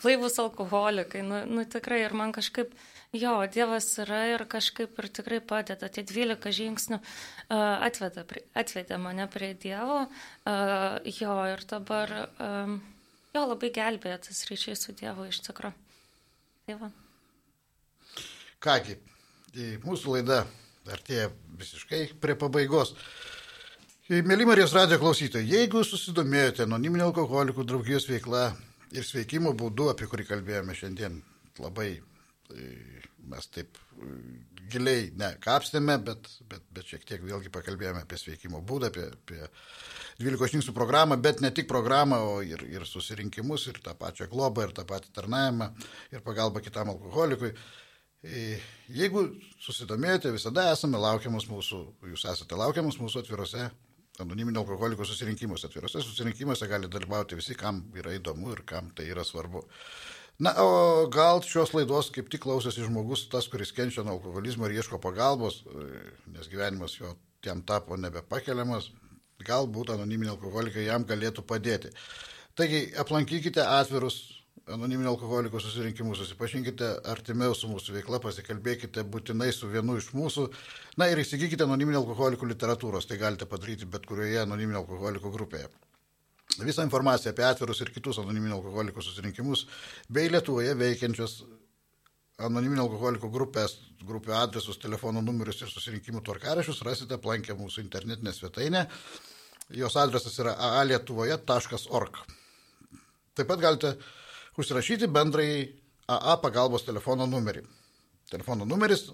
Blaivus 0.04 0.40
alkoholikai. 0.40 1.26
Nu, 1.28 1.42
nu 1.44 1.66
tikrai 1.68 2.06
ir 2.06 2.16
man 2.16 2.32
kažkaip, 2.32 2.72
jo, 3.12 3.36
Dievas 3.52 3.90
yra 4.00 4.22
ir 4.32 4.46
kažkaip 4.48 4.96
ir 4.96 5.12
tikrai 5.12 5.42
padeda. 5.44 5.92
Tie 5.92 6.08
12 6.08 6.56
žingsnių 6.56 7.02
uh, 7.04 7.84
atveda, 7.84 8.24
atvedė 8.56 9.04
mane 9.04 9.28
prie 9.28 9.52
Dievo. 9.52 10.06
Uh, 10.48 11.04
jo, 11.20 11.36
ir 11.52 11.68
dabar, 11.68 12.18
um, 12.40 12.80
jo, 13.36 13.48
labai 13.52 13.76
gelbėja 13.76 14.24
tas 14.32 14.46
ryšys 14.48 14.88
su 14.88 14.96
Dievu 14.96 15.28
iš 15.28 15.44
tikrųjų. 15.52 15.76
Tai 16.64 16.84
va. 16.86 16.96
Kągi, 18.64 19.02
į 19.52 19.74
mūsų 19.84 20.16
laida 20.16 20.46
artėja 20.92 21.30
visiškai 21.60 22.02
prie 22.22 22.36
pabaigos. 22.40 22.94
Mėly 24.06 24.46
Marijos 24.46 24.76
radio 24.78 25.00
klausytojai, 25.02 25.48
jeigu 25.50 25.82
susidomėjote 25.82 26.68
anoniminio 26.68 27.08
alkoholikų 27.10 27.66
draugijos 27.66 28.06
veikla 28.10 28.52
ir 28.94 29.06
sveikimo 29.06 29.56
būdu, 29.58 29.90
apie 29.90 30.06
kurį 30.12 30.28
kalbėjome 30.30 30.76
šiandien, 30.78 31.18
labai 31.58 31.88
e, 31.96 32.68
mes 33.32 33.48
taip 33.50 33.80
e, 33.98 34.12
giliai, 34.70 35.08
ne, 35.18 35.32
kapstėme, 35.42 35.98
bet, 36.06 36.30
bet, 36.52 36.62
bet 36.76 36.92
šiek 36.92 37.08
tiek 37.10 37.26
vėlgi 37.26 37.50
pakalbėjome 37.54 38.04
apie 38.06 38.20
sveikimo 38.22 38.62
būdą, 38.62 38.92
apie, 38.94 39.08
apie 39.10 39.42
12 40.22 40.54
žingsnių 40.54 40.76
programą, 40.78 41.18
bet 41.22 41.42
ne 41.42 41.50
tik 41.50 41.66
programą, 41.72 42.22
o 42.36 42.38
ir, 42.46 42.62
ir 42.70 42.86
susirinkimus, 42.86 43.66
ir 43.72 43.82
tą 43.82 43.98
pačią 43.98 44.30
globą, 44.30 44.68
ir 44.68 44.78
tą 44.78 44.86
patį 44.86 45.16
tarnavimą, 45.18 45.72
ir 46.14 46.22
pagalbą 46.26 46.62
kitam 46.66 46.94
alkoholikui. 46.94 47.56
E, 47.56 47.85
Jeigu 48.26 49.26
susidomėjote, 49.62 50.32
visada 50.34 50.70
esame 50.72 50.98
laukiamus 51.02 51.46
mūsų, 51.50 51.82
jūs 52.12 52.26
esate 52.32 52.58
laukiamus 52.58 52.98
mūsų 53.02 53.22
atvirose 53.22 53.70
anoniminio 54.22 54.64
alkoholikų 54.64 55.06
susirinkimuose. 55.08 55.68
Atvirose 55.70 56.02
susirinkimuose 56.04 56.68
gali 56.72 56.90
dalyvauti 56.92 57.38
visi, 57.38 57.56
kam 57.60 57.84
yra 57.98 58.16
įdomu 58.16 58.54
ir 58.56 58.64
kam 58.68 58.92
tai 58.96 59.10
yra 59.12 59.26
svarbu. 59.28 59.66
Na, 60.46 60.52
o 60.60 61.08
gal 61.12 61.40
šios 61.48 61.72
laidos 61.76 62.10
kaip 62.12 62.28
tik 62.32 62.44
klausėsi 62.44 62.84
žmogus, 62.84 63.28
tas, 63.32 63.48
kuris 63.52 63.72
kenčia 63.76 64.04
nuo 64.04 64.18
alkoholizmo 64.18 64.68
ir 64.68 64.82
ieško 64.82 65.00
pagalbos, 65.04 65.62
e, 65.64 65.86
nes 66.36 66.50
gyvenimas 66.52 66.98
jo 67.00 67.14
jam 67.46 67.62
tapo 67.64 67.96
nebepakeliamas, 67.96 68.90
galbūt 69.48 69.94
anoniminiai 69.94 70.34
alkoholikai 70.34 70.90
jam 70.90 71.06
galėtų 71.08 71.46
padėti. 71.48 71.94
Taigi 72.56 72.90
aplankykite 73.00 73.64
atvirus 73.64 74.35
anoniminio 74.74 75.12
alkoholikų 75.14 75.60
susirinkimus, 75.62 76.20
susipažinkite 76.24 76.88
artimiau 77.12 77.54
su 77.58 77.70
mūsų 77.70 78.00
veikla, 78.00 78.20
pasikalbėkite 78.24 79.04
būtinai 79.14 79.52
su 79.54 79.70
vienu 79.70 79.98
iš 80.00 80.10
mūsų. 80.18 80.48
Na 80.98 81.10
ir 81.12 81.22
įsigykite 81.22 81.68
anoniminio 81.68 82.02
alkoholikų 82.02 82.50
literatūros, 82.50 83.06
tai 83.10 83.20
galite 83.22 83.46
padaryti 83.50 83.86
bet 83.86 84.08
kurioje 84.10 84.42
anoniminio 84.42 84.82
alkoholikų 84.82 85.34
grupėje. 85.36 85.70
Visą 86.64 86.86
informaciją 86.86 87.34
apie 87.34 87.46
atvirus 87.46 87.82
ir 87.84 87.92
kitus 87.94 88.22
anoniminio 88.22 88.58
alkoholikų 88.58 89.04
susirinkimus 89.04 89.66
bei 90.10 90.32
Lietuvoje 90.32 90.74
veikiančios 90.80 91.44
anoniminio 92.42 92.86
alkoholikų 92.88 93.30
grupės, 93.32 93.78
grupių 94.06 94.34
adresus, 94.38 94.80
telefono 94.82 95.22
numerius 95.24 95.62
ir 95.62 95.72
susirinkimų 95.72 96.24
tvarkarašius 96.26 96.82
rasite 96.88 97.20
aplankę 97.20 97.56
mūsų 97.60 97.86
internetinę 97.86 98.34
svetainę. 98.34 98.86
Jos 99.74 99.96
adresas 99.98 100.36
yra 100.40 100.54
aalietuvoje.org. 100.80 102.20
Taip 103.36 103.50
pat 103.50 103.60
galite 103.60 103.96
užsirašyti 104.58 105.08
bendrai 105.12 105.50
AA 106.08 106.36
pagalbos 106.42 106.86
telefono 106.86 107.26
numerį. 107.30 107.64
Telefono 108.32 108.66
numeris 108.66 109.08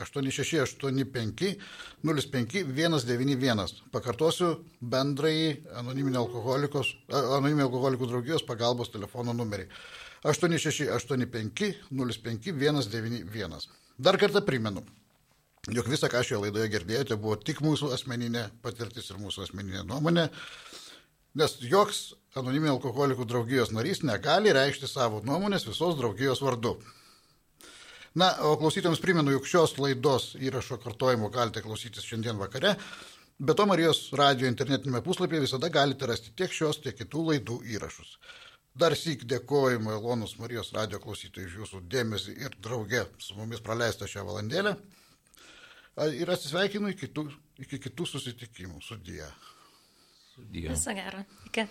8685 0.00 1.56
05 2.04 2.64
191. 2.64 3.66
Pakartosiu 3.92 4.50
bendrai 4.80 5.62
anoniminio 5.76 6.26
alkoholikų 6.26 8.10
draugijos 8.10 8.44
pagalbos 8.46 8.92
telefono 8.92 9.32
numerį. 9.36 9.68
8685 10.24 11.72
05 11.90 12.52
191. 12.52 13.68
Dar 13.98 14.18
kartą 14.20 14.42
primenu, 14.44 14.82
jog 15.72 15.88
visą, 15.88 16.10
ką 16.12 16.20
šioje 16.26 16.42
laidoje 16.44 16.68
girdėjote, 16.74 17.16
buvo 17.20 17.38
tik 17.40 17.62
mūsų 17.64 17.94
asmeninė 17.96 18.50
patirtis 18.62 19.08
ir 19.10 19.20
mūsų 19.22 19.46
asmeninė 19.46 19.86
nuomonė, 19.88 20.26
nes 21.40 21.56
joks 21.64 22.10
anoniminio 22.36 22.76
alkoholikų 22.76 23.26
draugijos 23.28 23.72
narys 23.74 24.02
negali 24.04 24.52
reikšti 24.54 24.88
savo 24.90 25.22
nuomonės 25.26 25.66
visos 25.68 25.96
draugijos 25.98 26.42
vardu. 26.44 26.76
Na, 28.16 28.30
o 28.48 28.54
klausytėms 28.56 29.02
primenu, 29.04 29.34
jog 29.34 29.48
šios 29.48 29.76
laidos 29.76 30.30
įrašo 30.40 30.78
kartojimo 30.80 31.28
galite 31.32 31.60
klausytis 31.64 32.06
šiandien 32.08 32.38
vakare, 32.40 32.74
bet 33.38 33.58
to 33.60 33.66
Marijos 33.68 34.06
radio 34.16 34.48
internetinėme 34.48 35.02
puslapyje 35.04 35.42
visada 35.44 35.68
galite 35.72 36.08
rasti 36.08 36.32
tiek 36.36 36.52
šios, 36.52 36.80
tiek 36.84 36.96
kitų 36.96 37.26
laidų 37.30 37.60
įrašus. 37.76 38.16
Dar 38.76 38.92
sik 38.96 39.24
dėkoju 39.28 39.80
Mailonus 39.84 40.36
Marijos 40.40 40.72
radio 40.76 41.00
klausytojai 41.00 41.48
už 41.48 41.58
jūsų 41.62 41.82
dėmesį 41.92 42.36
ir 42.44 42.56
draugę 42.64 43.06
su 43.20 43.36
mumis 43.36 43.64
praleistą 43.64 44.08
šią 44.08 44.24
valandėlę. 44.28 44.76
A, 44.76 44.96
Ir 45.96 46.28
atsisveikinu 46.28 46.90
iki 46.92 47.06
kitų, 47.06 47.22
iki 47.64 47.78
kitų 47.80 48.04
susitikimų. 48.10 48.82
Sudie. 48.84 49.24
Sudie. 50.34 50.68
Viso 50.68 50.92
gero. 50.96 51.22
Iki. 51.48 51.64